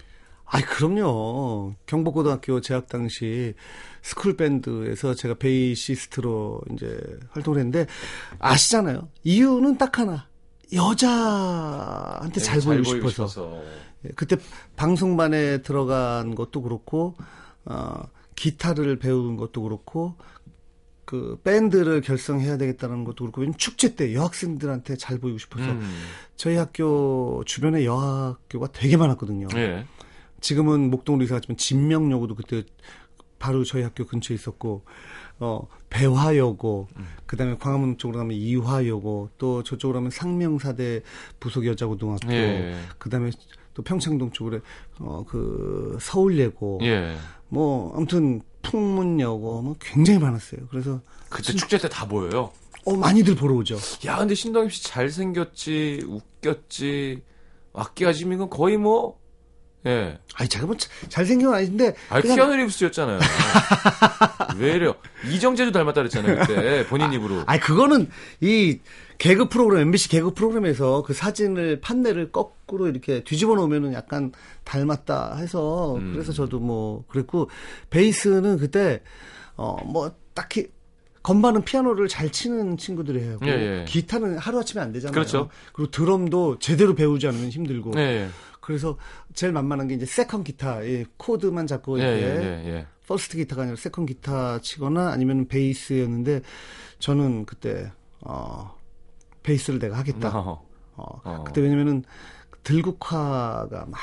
아이 0.45 0.61
그럼요. 0.61 1.73
경복고등학교 1.87 2.61
재학 2.61 2.87
당시 2.87 3.55
school 4.03 4.37
band에서 4.37 5.15
제가 5.15 5.33
베이시스트로 5.39 6.61
이제 6.73 7.17
활동을 7.31 7.57
했는데 7.57 7.87
아시잖아요. 8.37 9.09
이유는 9.23 9.79
딱 9.79 9.97
하나. 9.97 10.27
여자한테 10.73 12.39
네, 12.39 12.45
잘 12.45 12.59
보이고 12.61 13.09
싶어서. 13.09 13.61
예, 14.05 14.09
그때 14.15 14.37
방송반에 14.75 15.61
들어간 15.61 16.35
것도 16.35 16.61
그렇고 16.61 17.15
어 17.65 18.03
기타를 18.35 18.99
배우는 18.99 19.37
것도 19.37 19.61
그렇고 19.63 20.15
그 21.05 21.39
밴드를 21.43 22.01
결성해야 22.01 22.57
되겠다는 22.57 23.03
것도 23.03 23.31
그렇고 23.31 23.51
축제 23.57 23.95
때 23.95 24.13
여학생들한테 24.13 24.97
잘 24.97 25.19
보이고 25.19 25.37
싶어서 25.37 25.65
음. 25.65 25.91
저희 26.35 26.55
학교 26.55 27.43
주변에 27.45 27.85
여학교가 27.85 28.69
되게 28.71 28.97
많았거든요. 28.97 29.47
예. 29.55 29.85
지금은 30.41 30.89
목동으로 30.89 31.23
이사 31.23 31.35
갔지만 31.35 31.57
진명여고도 31.57 32.35
그때 32.35 32.63
바로 33.43 33.65
저희 33.65 33.83
학교 33.83 34.05
근처에 34.05 34.35
있었고 34.35 34.85
어 35.39 35.67
배화여고 35.89 36.87
그다음에 37.25 37.57
광화문 37.57 37.97
쪽으로 37.97 38.19
가면 38.19 38.37
이화여고 38.37 39.31
또 39.37 39.63
저쪽으로 39.63 39.97
가면 39.97 40.11
상명사대 40.11 41.01
부속 41.41 41.65
여자고등학교 41.65 42.31
예. 42.31 42.73
그다음에 42.97 43.31
또 43.73 43.83
평창동 43.83 44.31
쪽으로 44.31 44.61
어 45.01 45.25
그 45.27 45.97
서울예고 45.99 46.79
예. 46.83 47.17
뭐 47.49 47.93
아무튼 47.97 48.41
풍문여고 48.61 49.61
뭐 49.61 49.75
굉장히 49.77 50.19
많았어요. 50.19 50.61
그래서 50.69 51.01
그때 51.29 51.51
축제 51.51 51.77
때다 51.77 52.07
보여요. 52.07 52.49
어 52.85 52.95
많이들 52.95 53.35
보러 53.35 53.55
오죠. 53.55 53.77
야, 54.05 54.17
근데 54.19 54.35
신동엽 54.35 54.71
씨 54.71 54.83
잘생겼지, 54.85 56.05
웃겼지, 56.07 57.21
악기가 57.73 58.13
지면 58.13 58.35
이건 58.37 58.49
거의 58.49 58.77
뭐, 58.77 59.19
예. 59.85 60.17
아니 60.35 60.47
제가 60.49 60.65
뭐 60.65 60.75
자- 60.77 60.89
잘생긴 61.09 61.47
건 61.47 61.55
아닌데 61.57 61.93
아, 62.09 62.21
그냥 62.21 62.35
키아누 62.37 62.55
리브스였잖아요. 62.55 63.19
왜 64.57 64.73
이래요? 64.73 64.95
이정재도 65.29 65.71
닮았다 65.71 66.01
그랬잖아요, 66.01 66.39
그때. 66.39 66.85
본인 66.87 67.11
입으로. 67.13 67.43
아니 67.45 67.59
그거는 67.59 68.09
이 68.41 68.79
개그 69.17 69.49
프로그램 69.49 69.81
MBC 69.87 70.09
개그 70.09 70.33
프로그램에서 70.33 71.03
그 71.03 71.13
사진을 71.13 71.81
판넬을 71.81 72.31
거꾸로 72.31 72.87
이렇게 72.87 73.23
뒤집어 73.23 73.55
놓으면은 73.55 73.93
약간 73.93 74.31
닮았다 74.63 75.35
해서 75.37 75.95
음. 75.95 76.11
그래서 76.13 76.31
저도 76.33 76.59
뭐 76.59 77.03
그랬고 77.07 77.49
베이스는 77.89 78.57
그때 78.57 79.01
어 79.55 79.77
뭐 79.85 80.11
딱히 80.33 80.67
건반은 81.21 81.63
피아노를 81.63 82.07
잘 82.09 82.29
치는 82.31 82.75
친구들이에요. 82.77 83.39
예, 83.45 83.49
예. 83.81 83.85
기타는 83.87 84.37
하루 84.39 84.59
아침에 84.59 84.81
안 84.81 84.91
되잖아요. 84.91 85.13
그렇죠. 85.13 85.49
그리고 85.71 85.89
드럼도 85.91 86.57
제대로 86.59 86.95
배우지 86.95 87.27
않으면 87.27 87.49
힘들고. 87.49 87.93
예, 87.97 88.27
그래서 88.59 88.97
제일 89.33 89.53
만만한 89.53 89.87
게 89.87 89.95
이제 89.95 90.05
second 90.05 90.43
기타, 90.43 90.81
이 90.83 91.05
코드만 91.17 91.67
잡고 91.67 91.99
예, 91.99 92.03
이렇게 92.03 92.21
예, 92.21 92.43
예, 92.43 92.67
예. 92.67 92.87
first 93.07 93.37
기타가 93.37 93.63
아니라 93.63 93.75
second 93.75 94.05
기타 94.05 94.59
치거나 94.59 95.09
아니면 95.09 95.47
베이스였는데 95.47 96.41
저는 96.99 97.45
그때 97.45 97.91
어 98.21 98.75
베이스를 99.43 99.79
내가 99.79 99.97
하겠다. 99.97 100.29
어, 100.37 100.65
어, 100.95 101.21
어. 101.23 101.43
그때 101.43 101.61
왜냐면은 101.61 102.03
들국화가 102.63 103.85
막 103.87 103.99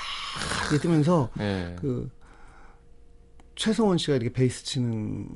뜨면서 0.82 1.30
예. 1.40 1.76
그 1.80 2.10
최성원 3.56 3.98
씨가 3.98 4.16
이렇게 4.16 4.32
베이스 4.32 4.64
치는 4.64 5.28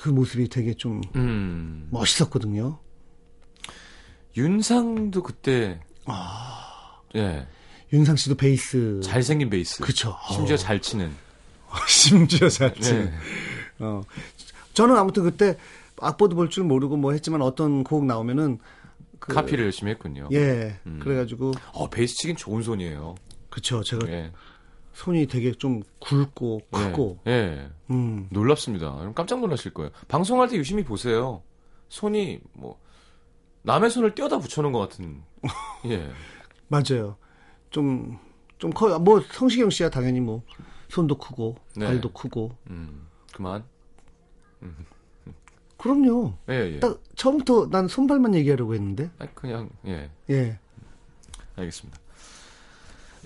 그 0.00 0.08
모습이 0.08 0.48
되게 0.48 0.74
좀 0.74 1.00
음. 1.14 1.88
멋있었거든요. 1.90 2.78
윤상도 4.36 5.22
그때, 5.22 5.80
아. 6.06 7.00
예. 7.14 7.46
윤상 7.92 8.16
씨도 8.16 8.36
베이스 8.36 9.00
잘생긴 9.02 9.50
베이스. 9.50 9.82
그쵸. 9.82 10.16
심지어 10.30 10.54
어. 10.54 10.58
잘 10.58 10.80
치는. 10.80 11.12
심지어 11.88 12.48
잘 12.48 12.74
치는. 12.74 13.04
네. 13.06 13.12
어. 13.80 14.02
저는 14.74 14.96
아무튼 14.96 15.24
그때 15.24 15.56
악보도 16.00 16.34
볼 16.34 16.48
줄 16.48 16.64
모르고 16.64 16.96
뭐 16.96 17.12
했지만 17.12 17.42
어떤 17.42 17.84
곡 17.84 18.04
나오면은 18.06 18.58
그 19.18 19.32
카피를 19.34 19.64
열심히 19.66 19.92
했군요. 19.92 20.28
예. 20.32 20.78
음. 20.86 20.98
그래가지고 21.02 21.52
어, 21.74 21.88
베이스 21.90 22.16
치긴 22.16 22.36
좋은 22.36 22.62
손이에요. 22.62 23.14
그쵸. 23.50 23.82
제가 23.82 24.08
예. 24.10 24.32
손이 24.94 25.26
되게 25.26 25.52
좀 25.52 25.82
굵고 26.00 26.62
크고. 26.70 27.18
예. 27.26 27.30
예. 27.30 27.68
음. 27.90 28.26
놀랍습니다. 28.30 29.12
깜짝 29.14 29.40
놀라실 29.40 29.74
거예요. 29.74 29.90
방송할 30.08 30.48
때 30.48 30.56
유심히 30.56 30.82
보세요. 30.82 31.42
손이 31.88 32.40
뭐 32.54 32.80
남의 33.62 33.90
손을 33.90 34.14
떼어다 34.14 34.38
붙여놓은 34.38 34.72
것 34.72 34.78
같은. 34.80 35.22
예. 35.86 36.10
맞아요. 36.68 37.16
좀, 37.72 38.18
좀 38.58 38.70
커요. 38.70 38.98
뭐, 39.00 39.20
성시경 39.32 39.70
씨야 39.70 39.90
당연히 39.90 40.20
뭐, 40.20 40.42
손도 40.88 41.18
크고, 41.18 41.56
네. 41.74 41.86
발도 41.86 42.12
크고. 42.12 42.56
음. 42.70 43.08
그만. 43.32 43.64
그럼요. 45.78 46.34
예, 46.48 46.74
예. 46.74 46.80
딱, 46.80 47.00
처음부터 47.16 47.68
난 47.70 47.88
손발만 47.88 48.36
얘기하려고 48.36 48.74
했는데. 48.74 49.10
아, 49.18 49.26
그냥 49.34 49.68
예. 49.86 50.10
예. 50.30 50.58
알겠습니다. 51.56 51.98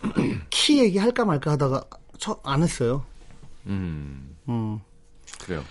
키 0.48 0.78
얘기할까 0.78 1.24
말까 1.26 1.50
하다가, 1.52 1.84
저, 2.18 2.40
안 2.44 2.62
했어요. 2.62 3.04
음. 3.66 4.36
음. 4.48 4.80
그래요. 5.44 5.62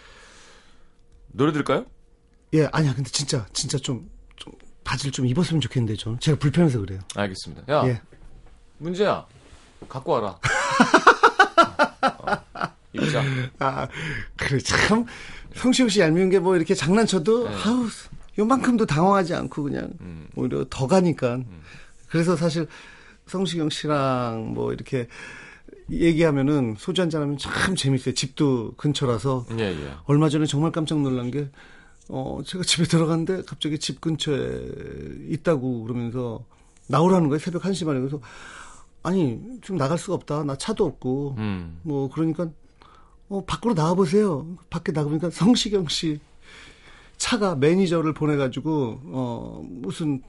노래 1.32 1.52
들을까요? 1.52 1.86
예, 2.54 2.68
아니야. 2.72 2.94
근데 2.94 3.10
진짜, 3.10 3.46
진짜 3.52 3.78
좀, 3.78 4.10
좀, 4.36 4.54
바지를 4.84 5.12
좀 5.12 5.26
입었으면 5.26 5.62
좋겠는데, 5.62 5.96
저는. 5.96 6.20
제가 6.20 6.38
불편해서 6.38 6.80
그래요. 6.80 7.00
알겠습니다. 7.16 7.64
야, 7.74 7.88
예. 7.88 8.02
문제야. 8.78 9.26
갖고 9.88 10.14
와라. 10.14 10.40
어. 12.20 12.26
입자. 12.94 13.24
아, 13.60 13.88
그래, 14.38 14.60
참. 14.60 15.06
성시경 15.56 15.90
씨 15.90 16.00
얄미운 16.02 16.30
게 16.30 16.40
뭐 16.40 16.56
이렇게 16.56 16.74
장난쳐도, 16.76 17.50
네. 17.50 17.56
아우, 17.66 17.88
요만큼도 18.38 18.86
당황하지 18.86 19.34
않고 19.36 19.64
그냥, 19.64 19.90
음. 20.02 20.28
오히려 20.36 20.66
더 20.70 20.88
가니까. 20.88 21.40
그래서 22.10 22.36
사실 22.36 22.68
성시경 23.28 23.70
씨랑 23.70 24.54
뭐 24.54 24.74
이렇게 24.74 25.08
얘기하면은 25.90 26.76
소주 26.78 27.02
한잔 27.02 27.22
하면 27.22 27.38
참 27.38 27.76
재밌어요. 27.76 28.14
집도 28.16 28.74
근처라서. 28.76 29.46
예, 29.58 29.64
예. 29.72 29.94
얼마 30.06 30.30
전에 30.30 30.46
정말 30.46 30.72
깜짝 30.72 31.00
놀란 31.02 31.32
게, 31.32 31.50
어, 32.10 32.40
제가 32.46 32.64
집에 32.64 32.84
들어갔는데 32.86 33.44
갑자기 33.46 33.78
집 33.80 34.02
근처에 34.02 34.62
있다고 35.30 35.84
그러면서 35.84 36.44
나오라는 36.88 37.30
거예요. 37.30 37.40
새벽 37.40 37.64
1시 37.64 37.86
반에. 37.86 38.00
그래서, 38.00 38.20
아니, 39.06 39.40
지금 39.62 39.78
나갈 39.78 39.98
수가 39.98 40.16
없다. 40.16 40.44
나 40.44 40.56
차도 40.58 40.86
없고. 40.86 41.36
음. 41.38 41.80
뭐, 41.84 42.10
그러니까, 42.10 42.50
어, 43.30 43.44
밖으로 43.46 43.74
나와 43.74 43.94
보세요. 43.94 44.46
밖에 44.70 44.92
나가보니까 44.92 45.30
성시경 45.30 45.88
씨 45.88 46.20
차가 47.18 47.56
매니저를 47.56 48.14
보내가지고, 48.14 49.02
어, 49.06 49.62
무슨 49.64 50.22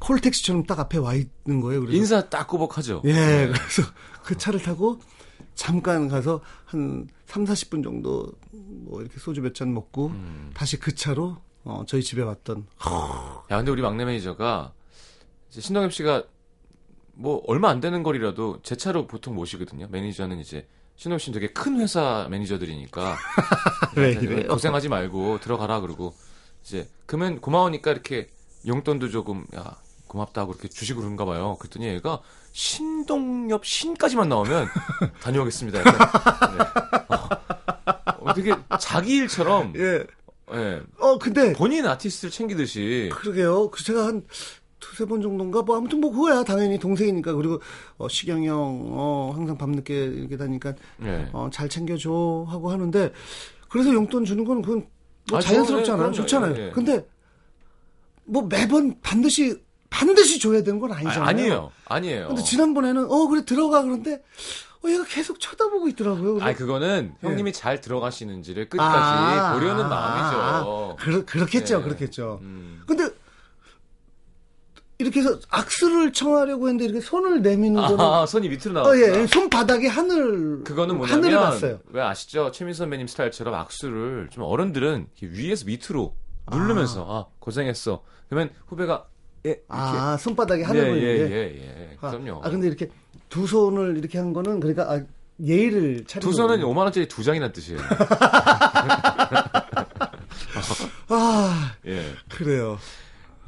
콜택시처럼 0.00 0.64
딱 0.64 0.78
앞에 0.80 0.98
와 0.98 1.14
있는 1.14 1.60
거예요. 1.60 1.80
그래서 1.80 1.96
인사 1.96 2.28
딱 2.28 2.46
꼬박하죠. 2.48 3.02
예, 3.04 3.12
네. 3.12 3.46
그래서 3.48 3.82
그 4.22 4.36
차를 4.36 4.62
타고 4.62 4.98
잠깐 5.54 6.08
가서 6.08 6.40
한 6.64 7.08
3, 7.26 7.44
40분 7.44 7.82
정도 7.82 8.30
뭐 8.52 9.00
이렇게 9.00 9.18
소주 9.18 9.40
몇 9.42 9.54
잔 9.54 9.74
먹고 9.74 10.06
음. 10.08 10.50
다시 10.54 10.78
그 10.78 10.94
차로 10.94 11.36
어, 11.64 11.82
저희 11.86 12.02
집에 12.02 12.22
왔던. 12.22 12.66
야, 13.50 13.56
근데 13.56 13.70
우리 13.72 13.82
막내 13.82 14.04
매니저가 14.04 14.72
신동엽 15.50 15.92
씨가 15.92 16.22
뭐 17.18 17.42
얼마 17.48 17.68
안 17.68 17.80
되는 17.80 18.04
거리라도 18.04 18.60
제 18.62 18.76
차로 18.76 19.08
보통 19.08 19.34
모시거든요. 19.34 19.88
매니저는 19.90 20.38
이제 20.38 20.68
신동엽 20.94 21.20
씨는 21.20 21.40
되게 21.40 21.52
큰 21.52 21.80
회사 21.80 22.28
매니저들이니까 22.30 23.16
왜 23.96 24.14
네, 24.14 24.20
이래요? 24.20 24.48
고생하지 24.48 24.88
말고 24.88 25.40
들어가라 25.40 25.80
그러고 25.80 26.14
이제 26.62 26.88
그러면 27.06 27.40
고마우니까 27.40 27.90
이렇게 27.90 28.28
용돈도 28.66 29.08
조금 29.10 29.44
야 29.56 29.76
고맙다고 30.06 30.52
이렇게 30.52 30.68
주시고 30.68 31.00
그런가 31.00 31.24
봐요. 31.24 31.56
그랬더니 31.58 31.86
얘가 31.88 32.20
신동엽 32.52 33.66
신까지만 33.66 34.28
나오면 34.28 34.68
다녀오겠습니다. 35.20 35.80
약간, 35.80 36.56
네. 36.56 36.64
어, 37.16 38.30
어, 38.30 38.34
되게 38.34 38.54
자기 38.78 39.16
일처럼 39.16 39.72
예. 39.76 40.04
예, 40.54 40.80
어, 40.98 41.18
근데 41.18 41.52
본인 41.52 41.84
아티스트를 41.86 42.30
챙기듯이 42.30 43.10
그러게요. 43.12 43.70
그 43.70 43.82
제가 43.84 44.06
한 44.06 44.24
두세 44.80 45.04
번 45.04 45.20
정도인가 45.22 45.62
뭐 45.62 45.76
아무튼 45.76 46.00
뭐 46.00 46.10
그거야 46.10 46.44
당연히 46.44 46.78
동생이니까 46.78 47.34
그리고 47.34 47.60
어, 47.96 48.08
시경이 48.08 48.46
형 48.46 48.56
어, 48.92 49.32
항상 49.34 49.58
밤늦게 49.58 50.04
이렇게 50.04 50.36
다니까 50.36 50.74
예. 51.02 51.28
어, 51.32 51.48
잘 51.52 51.68
챙겨줘 51.68 52.46
하고 52.48 52.70
하는데 52.70 53.12
그래서 53.68 53.92
용돈 53.92 54.24
주는 54.24 54.44
건 54.44 54.62
그건 54.62 54.86
뭐 55.28 55.38
아, 55.38 55.40
자연스럽잖아요. 55.42 56.12
좋잖아요. 56.12 56.56
예, 56.56 56.66
예. 56.66 56.70
근데 56.70 57.06
뭐 58.24 58.46
매번 58.48 59.00
반드시 59.00 59.56
반드시 59.90 60.38
줘야 60.38 60.62
되는 60.62 60.78
건 60.78 60.92
아니잖아요. 60.92 61.22
아, 61.22 61.28
아니에요. 61.28 61.72
아니에요. 61.86 62.28
근데 62.28 62.42
지난번에는 62.42 63.10
어 63.10 63.26
그래 63.28 63.44
들어가 63.44 63.82
그런데 63.82 64.22
어 64.84 64.88
얘가 64.88 65.04
계속 65.04 65.40
쳐다보고 65.40 65.88
있더라고요. 65.88 66.38
아니 66.40 66.54
그거는 66.54 67.14
예. 67.22 67.26
형님이 67.26 67.52
잘 67.52 67.80
들어가시는지를 67.80 68.68
끝까지 68.68 68.96
아, 68.96 69.54
보려는 69.54 69.84
아, 69.84 69.88
마음이죠. 69.88 70.40
아, 70.40 70.96
그러, 70.98 71.24
그렇겠죠, 71.24 71.78
네. 71.78 71.84
그렇겠죠. 71.84 72.38
음. 72.42 72.82
근데 72.86 73.08
이렇게 75.00 75.20
해서 75.20 75.38
악수를 75.48 76.12
청하려고 76.12 76.66
했는데 76.66 76.86
이렇게 76.86 77.00
손을 77.00 77.40
내미는 77.40 77.80
거는 77.80 78.00
아, 78.00 78.26
손이 78.26 78.48
밑으로 78.48 78.80
어, 78.80 78.82
나왔구나. 78.82 79.20
예, 79.20 79.26
손바닥에 79.28 79.86
하늘 79.86 80.64
그거는 80.64 80.96
뭐냐면 80.96 81.38
봤어요. 81.40 81.78
왜 81.90 82.02
아시죠? 82.02 82.50
최민 82.50 82.74
선배님 82.74 83.06
스타일처럼 83.06 83.54
악수를 83.54 84.28
좀 84.32 84.42
어른들은 84.42 85.06
위에서 85.22 85.66
밑으로 85.66 86.16
누르면서 86.50 87.06
아, 87.08 87.26
고생했어. 87.38 88.02
그러면 88.28 88.50
후배가 88.66 89.06
예 89.46 89.50
이렇게 89.50 89.64
아 89.68 90.16
손바닥에 90.16 90.62
예, 90.62 90.64
하늘을 90.64 91.02
예, 91.02 91.16
이렇게. 91.16 91.34
예, 91.34 91.38
예. 91.60 91.96
아, 92.00 92.10
그럼요. 92.10 92.40
아 92.42 92.50
근데 92.50 92.66
이렇게 92.66 92.90
두 93.28 93.46
손을 93.46 93.96
이렇게 93.98 94.18
한 94.18 94.32
거는 94.32 94.58
그러니까 94.58 94.92
아, 94.92 95.00
예의를 95.40 96.06
차리는 96.06 96.28
두 96.28 96.36
손은 96.36 96.60
거군요. 96.60 96.74
5만 96.74 96.78
원짜리 96.78 97.06
두 97.06 97.22
장이나 97.22 97.52
뜻이에요. 97.52 97.78
아 101.08 101.76
예. 101.86 102.02
그래요. 102.28 102.78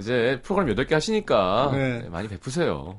이제 0.01 0.41
프로그램 0.43 0.75
8개 0.75 0.91
하시니까 0.93 1.71
네. 1.73 2.09
많이 2.11 2.27
베푸세요. 2.29 2.99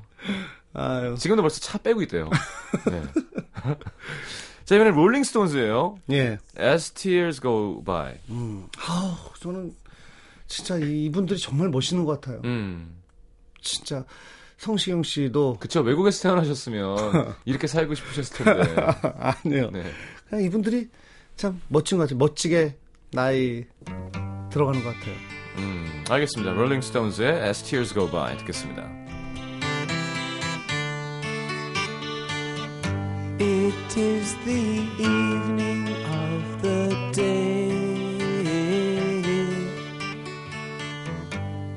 아유 0.74 1.14
지금도 1.18 1.42
벌써 1.42 1.60
차 1.60 1.76
빼고 1.78 2.00
있대요. 2.02 2.30
네. 2.90 3.02
자, 4.64 4.76
이번엔 4.76 4.94
롤링스톤즈예요. 4.94 5.98
예. 6.12 6.38
As 6.58 6.92
Tears 6.92 7.40
Go 7.40 7.82
By. 7.84 8.14
음. 8.30 8.66
아우 8.78 9.14
저는 9.40 9.74
진짜 10.46 10.78
이- 10.78 11.04
이분들이 11.06 11.38
정말 11.38 11.68
멋있는 11.68 12.04
것 12.04 12.20
같아요. 12.20 12.40
음. 12.44 12.96
진짜 13.60 14.04
성시경 14.58 15.02
씨도 15.02 15.56
그쵸. 15.58 15.80
외국에서 15.80 16.22
태어나셨으면 16.22 17.34
이렇게 17.44 17.66
살고 17.66 17.94
싶으셨을 17.94 18.44
텐데. 18.44 18.76
아니요. 19.18 19.70
네. 19.72 19.84
그냥 20.28 20.44
이분들이 20.44 20.88
참 21.36 21.60
멋진 21.68 21.98
것 21.98 22.04
같아요. 22.04 22.18
멋지게 22.18 22.76
나이 23.10 23.64
들어가는 24.50 24.82
것 24.84 24.94
같아요. 24.94 25.14
음, 25.57 26.03
알겠습니다. 26.09 26.53
롤링스톤즈의 26.53 27.43
As 27.43 27.63
Tears 27.63 27.93
Go 27.93 28.09
By 28.09 28.37
듣겠습니다. 28.37 28.89
It 33.39 33.97
is 33.97 34.35
the 34.45 34.79
evening 34.97 35.89
of 36.05 36.61
the 36.61 37.11
day. 37.13 37.47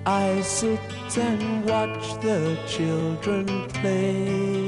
I 0.07 0.41
sit 0.41 0.81
and 1.19 1.69
watch 1.69 2.19
the 2.21 2.57
children 2.67 3.47
play. 3.69 4.61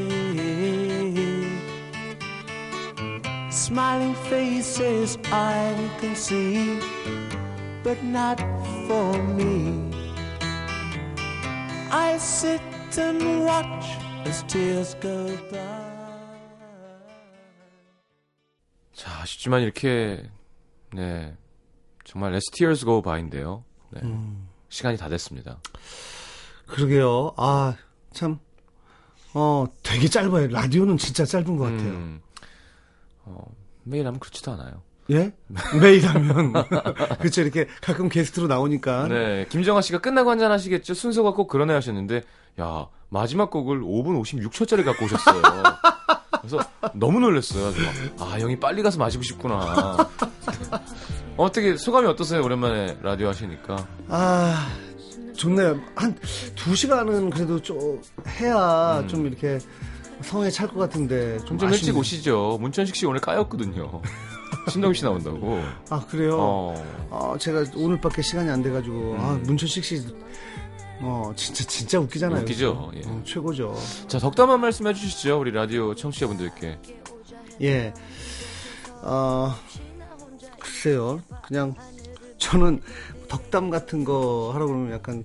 Smiling 3.50 4.14
faces 4.28 5.16
I 5.32 5.74
can 5.98 6.14
see, 6.14 6.78
but 7.82 8.02
not 8.04 8.38
for 8.87 9.17
me. 9.35 9.91
I 11.91 12.17
sit 12.17 12.61
and 12.97 13.45
watch 13.45 13.85
as 14.25 14.43
tears 14.47 14.95
go 14.99 15.27
by. 15.51 15.97
자, 18.93 19.21
아쉽지만 19.21 19.61
이렇게, 19.61 20.23
네. 20.93 21.35
정말 22.03 22.33
As 22.33 22.49
Tears 22.51 22.83
Go 22.85 23.01
By인데요. 23.01 23.63
네. 23.91 24.01
시간이 24.69 24.97
다 24.97 25.07
됐습니다. 25.09 25.61
그러게요. 26.65 27.33
아, 27.37 27.75
참, 28.11 28.39
어, 29.33 29.65
되게 29.83 30.07
짧아요. 30.07 30.47
라디오는 30.47 30.97
진짜 30.97 31.25
짧은 31.25 31.57
것 31.57 31.65
같아요. 31.65 31.89
음, 31.89 32.21
어, 33.25 33.43
매일 33.83 34.07
하면 34.07 34.19
그렇지도 34.19 34.53
않아요. 34.53 34.81
예? 35.11 35.31
매일 35.79 36.05
하면. 36.07 36.53
그쵸, 37.21 37.41
이렇게 37.41 37.67
가끔 37.81 38.09
게스트로 38.09 38.47
나오니까. 38.47 39.07
네, 39.07 39.45
김정아 39.49 39.81
씨가 39.81 39.99
끝나고 39.99 40.29
한잔 40.29 40.51
하시겠죠? 40.51 40.93
순서가 40.93 41.31
꼭 41.33 41.47
그러네 41.47 41.73
하셨는데, 41.73 42.23
야, 42.59 42.87
마지막 43.09 43.49
곡을 43.49 43.81
5분 43.81 44.21
56초짜리 44.21 44.83
갖고 44.83 45.05
오셨어요. 45.05 45.41
그래서 46.41 46.59
너무 46.93 47.19
놀랐어요. 47.19 47.71
아, 48.19 48.37
형이 48.39 48.59
빨리 48.59 48.83
가서 48.83 48.97
마시고 48.99 49.23
싶구나. 49.23 50.09
어떻게, 51.37 51.77
소감이 51.77 52.07
어떠세요? 52.07 52.43
오랜만에 52.43 52.97
라디오 53.01 53.27
하시니까. 53.29 53.87
아, 54.09 54.67
좋네요. 55.35 55.79
한두 55.95 56.75
시간은 56.75 57.29
그래도 57.29 57.61
좀 57.61 58.01
해야 58.39 59.03
좀 59.07 59.27
이렇게 59.27 59.59
성에 60.21 60.49
찰 60.49 60.67
것 60.67 60.77
같은데. 60.79 61.37
좀, 61.39 61.47
좀, 61.49 61.57
좀 61.59 61.69
일찍. 61.73 61.95
오시죠. 61.95 62.57
문천식 62.59 62.95
씨 62.95 63.05
오늘 63.05 63.19
까였거든요. 63.21 64.01
신동희 64.69 64.95
씨 64.95 65.03
나온다고. 65.03 65.59
아, 65.89 66.05
그래요? 66.05 66.37
어. 66.39 67.07
아, 67.11 67.37
제가 67.37 67.65
오늘밖에 67.75 68.21
시간이 68.21 68.49
안 68.49 68.61
돼가지고. 68.61 69.15
아, 69.17 69.33
음. 69.33 69.43
문천식 69.43 69.83
씨. 69.83 70.01
어, 70.99 71.31
진짜, 71.35 71.63
진짜 71.65 71.99
웃기잖아요. 71.99 72.41
웃기죠. 72.41 72.91
예. 72.95 73.01
어, 73.05 73.21
최고죠. 73.23 73.75
자, 74.07 74.17
덕담 74.19 74.49
한 74.49 74.59
말씀 74.59 74.87
해주시죠. 74.87 75.39
우리 75.39 75.51
라디오 75.51 75.93
청취자분들께. 75.93 76.79
예. 77.61 77.93
어, 79.03 79.51
글쎄요. 80.59 81.21
그냥 81.43 81.75
저는 82.37 82.81
덕담 83.27 83.69
같은 83.69 84.03
거 84.03 84.51
하라고 84.53 84.71
그러면 84.71 84.93
약간 84.93 85.23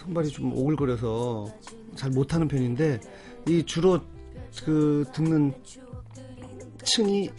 손발이 0.00 0.28
좀 0.28 0.52
오글거려서 0.52 1.46
잘 1.94 2.10
못하는 2.10 2.48
편인데 2.48 3.00
이 3.48 3.62
주로 3.64 4.00
그 4.64 5.04
듣는 5.12 5.54
층이 6.84 7.30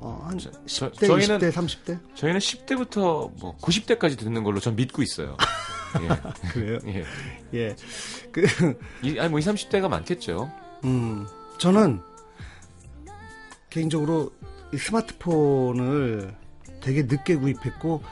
어, 0.00 0.24
한 0.28 0.38
저- 0.38 0.50
10대, 0.66 1.06
저 1.06 1.16
희는- 1.16 1.38
20대, 1.40 1.52
30대? 1.52 1.98
저희는 2.14 2.38
10대부터 2.40 3.32
뭐 3.40 3.56
90대까지 3.58 4.16
듣는 4.18 4.44
걸로 4.44 4.60
전 4.60 4.76
믿고 4.76 5.02
있어요. 5.02 5.36
그래요? 6.52 6.78
예. 6.86 7.04
예. 7.54 7.58
예. 7.58 7.76
그, 8.30 8.42
이, 9.02 9.18
아니 9.18 9.28
뭐 9.28 9.38
20, 9.38 9.54
30대가 9.54 9.88
많겠죠. 9.88 10.50
음, 10.84 11.26
저는 11.58 12.00
개인적으로 13.70 14.30
이 14.72 14.76
스마트폰을 14.76 16.34
되게 16.80 17.02
늦게 17.02 17.36
구입했고 17.36 18.02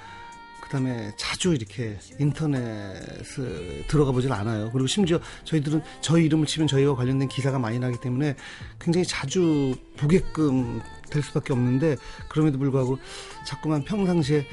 그 0.63 0.69
다음에 0.71 1.13
자주 1.17 1.55
이렇게 1.55 1.97
인터넷을 2.19 3.85
들어가 3.87 4.11
보질 4.11 4.33
않아요. 4.33 4.71
그리고 4.73 4.89
심지어 4.89 5.21
저희들은 5.45 5.81
저희 6.01 6.25
이름을 6.25 6.47
치면 6.47 6.67
저희와 6.67 6.97
관련된 6.97 7.29
기사가 7.29 7.59
많이 7.61 7.79
나기 7.79 7.97
때문에 8.01 8.35
굉장히 8.81 9.07
자주 9.07 9.77
보게끔 9.97 10.81
될 11.11 11.23
수밖에 11.23 11.53
없는데 11.53 11.97
그럼에도 12.29 12.59
불구하고 12.59 12.99
자꾸만 13.47 13.85
평상시에 13.85 14.47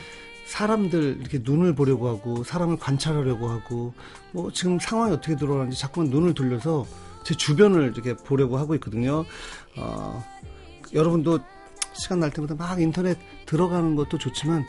사람들 0.45 1.17
이렇게 1.21 1.39
눈을 1.41 1.73
보려고 1.73 2.09
하고 2.09 2.43
사람을 2.43 2.77
관찰하려고 2.77 3.49
하고 3.49 3.93
뭐 4.31 4.51
지금 4.51 4.79
상황이 4.79 5.13
어떻게 5.13 5.35
돌아가는지 5.35 5.79
자꾸만 5.79 6.09
눈을 6.09 6.33
돌려서 6.33 6.85
제 7.23 7.33
주변을 7.33 7.93
이렇게 7.93 8.15
보려고 8.15 8.57
하고 8.57 8.75
있거든요. 8.75 9.25
어, 9.77 10.23
여러분도 10.93 11.39
시간 11.93 12.19
날 12.19 12.31
때마다 12.31 12.55
막 12.55 12.81
인터넷 12.81 13.17
들어가는 13.45 13.95
것도 13.95 14.17
좋지만 14.17 14.65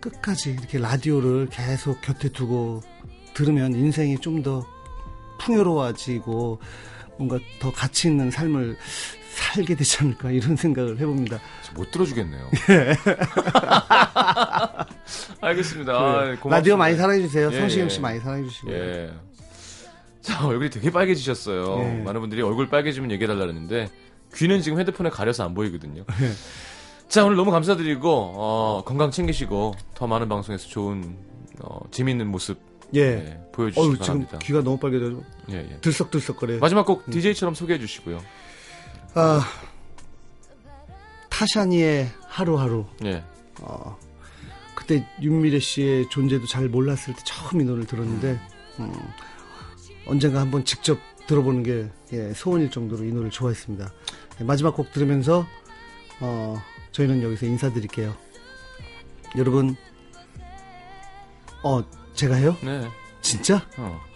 끝까지 0.00 0.52
이렇게 0.52 0.78
라디오를 0.78 1.48
계속 1.50 2.00
곁에 2.00 2.30
두고 2.30 2.82
들으면 3.34 3.74
인생이 3.74 4.18
좀 4.18 4.42
더 4.42 4.66
풍요로워지고 5.42 6.60
뭔가 7.18 7.38
더 7.60 7.72
가치 7.72 8.08
있는 8.08 8.30
삶을 8.30 8.76
살게 9.32 9.74
되지 9.74 9.98
않을까 10.02 10.30
이런 10.30 10.56
생각을 10.56 11.00
해봅니다. 11.00 11.40
저못 11.62 11.90
들어주겠네요. 11.90 12.50
알겠습니다. 15.40 15.92
아, 15.92 16.00
고맙습니다. 16.00 16.48
네. 16.48 16.50
라디오 16.50 16.76
많이 16.76 16.96
사랑해주세요. 16.96 17.50
예, 17.52 17.58
성시경 17.58 17.86
예. 17.86 17.88
씨 17.88 18.00
많이 18.00 18.20
사랑해주시고요. 18.20 18.74
예. 18.74 19.12
자, 20.20 20.46
얼굴이 20.46 20.70
되게 20.70 20.90
빨개지셨어요. 20.90 21.78
예. 21.80 22.02
많은 22.02 22.20
분들이 22.20 22.42
얼굴 22.42 22.68
빨개지면 22.68 23.10
얘기해달라 23.10 23.40
그랬는데, 23.40 23.90
귀는 24.34 24.60
지금 24.60 24.78
핸드폰에 24.78 25.10
가려서 25.10 25.44
안 25.44 25.54
보이거든요. 25.54 26.04
예. 26.20 26.32
자, 27.08 27.24
오늘 27.24 27.36
너무 27.36 27.50
감사드리고, 27.50 28.34
어, 28.36 28.82
건강 28.84 29.10
챙기시고, 29.10 29.74
더 29.94 30.06
많은 30.06 30.28
방송에서 30.28 30.68
좋은, 30.68 31.16
어, 31.60 31.80
재미있는 31.90 32.28
모습, 32.28 32.58
예. 32.94 33.00
예, 33.00 33.40
보여주시기 33.52 33.80
어우, 33.80 33.92
지금 33.94 34.06
바랍니다. 34.06 34.38
귀가 34.42 34.62
너무 34.62 34.78
빨개져서 34.78 35.22
예, 35.50 35.56
예. 35.56 35.78
들썩들썩거려요. 35.80 36.60
마지막 36.60 36.84
곡 36.84 37.10
DJ처럼 37.10 37.54
소개해 37.54 37.78
주시고요. 37.78 38.20
아, 39.14 39.42
타샤니의 41.28 42.10
하루하루. 42.26 42.86
예. 43.04 43.22
어, 43.60 43.98
그때 44.74 45.06
윤미래 45.20 45.58
씨의 45.58 46.08
존재도 46.08 46.46
잘 46.46 46.68
몰랐을 46.68 47.14
때 47.14 47.22
처음 47.24 47.60
이 47.60 47.64
노래를 47.64 47.86
들었는데, 47.86 48.40
음, 48.80 48.92
언젠가 50.06 50.40
한번 50.40 50.64
직접 50.64 50.98
들어보는 51.26 51.62
게 51.62 51.90
예, 52.12 52.32
소원일 52.34 52.70
정도로 52.70 53.04
이 53.04 53.08
노래를 53.08 53.30
좋아했습니다. 53.30 53.92
예, 54.40 54.44
마지막 54.44 54.74
곡 54.74 54.92
들으면서 54.92 55.46
어, 56.20 56.60
저희는 56.92 57.22
여기서 57.22 57.46
인사드릴게요. 57.46 58.14
여러분, 59.36 59.76
어, 61.62 61.82
제가 62.14 62.34
해요? 62.36 62.56
네. 62.62 62.88
진짜? 63.20 63.66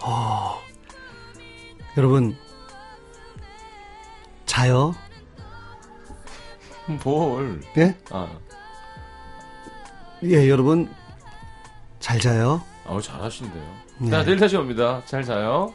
어. 0.02 0.60
여러분, 1.96 2.36
자요? 4.46 4.94
뭘. 7.04 7.60
예? 7.76 7.94
아, 8.10 8.28
예, 10.22 10.48
여러분, 10.48 10.88
잘 12.00 12.18
자요? 12.20 12.62
아우, 12.86 13.02
잘하신대요. 13.02 13.76
네. 13.98 14.10
자, 14.10 14.24
내일 14.24 14.38
다시 14.38 14.56
옵니다. 14.56 15.02
잘 15.04 15.22
자요. 15.24 15.72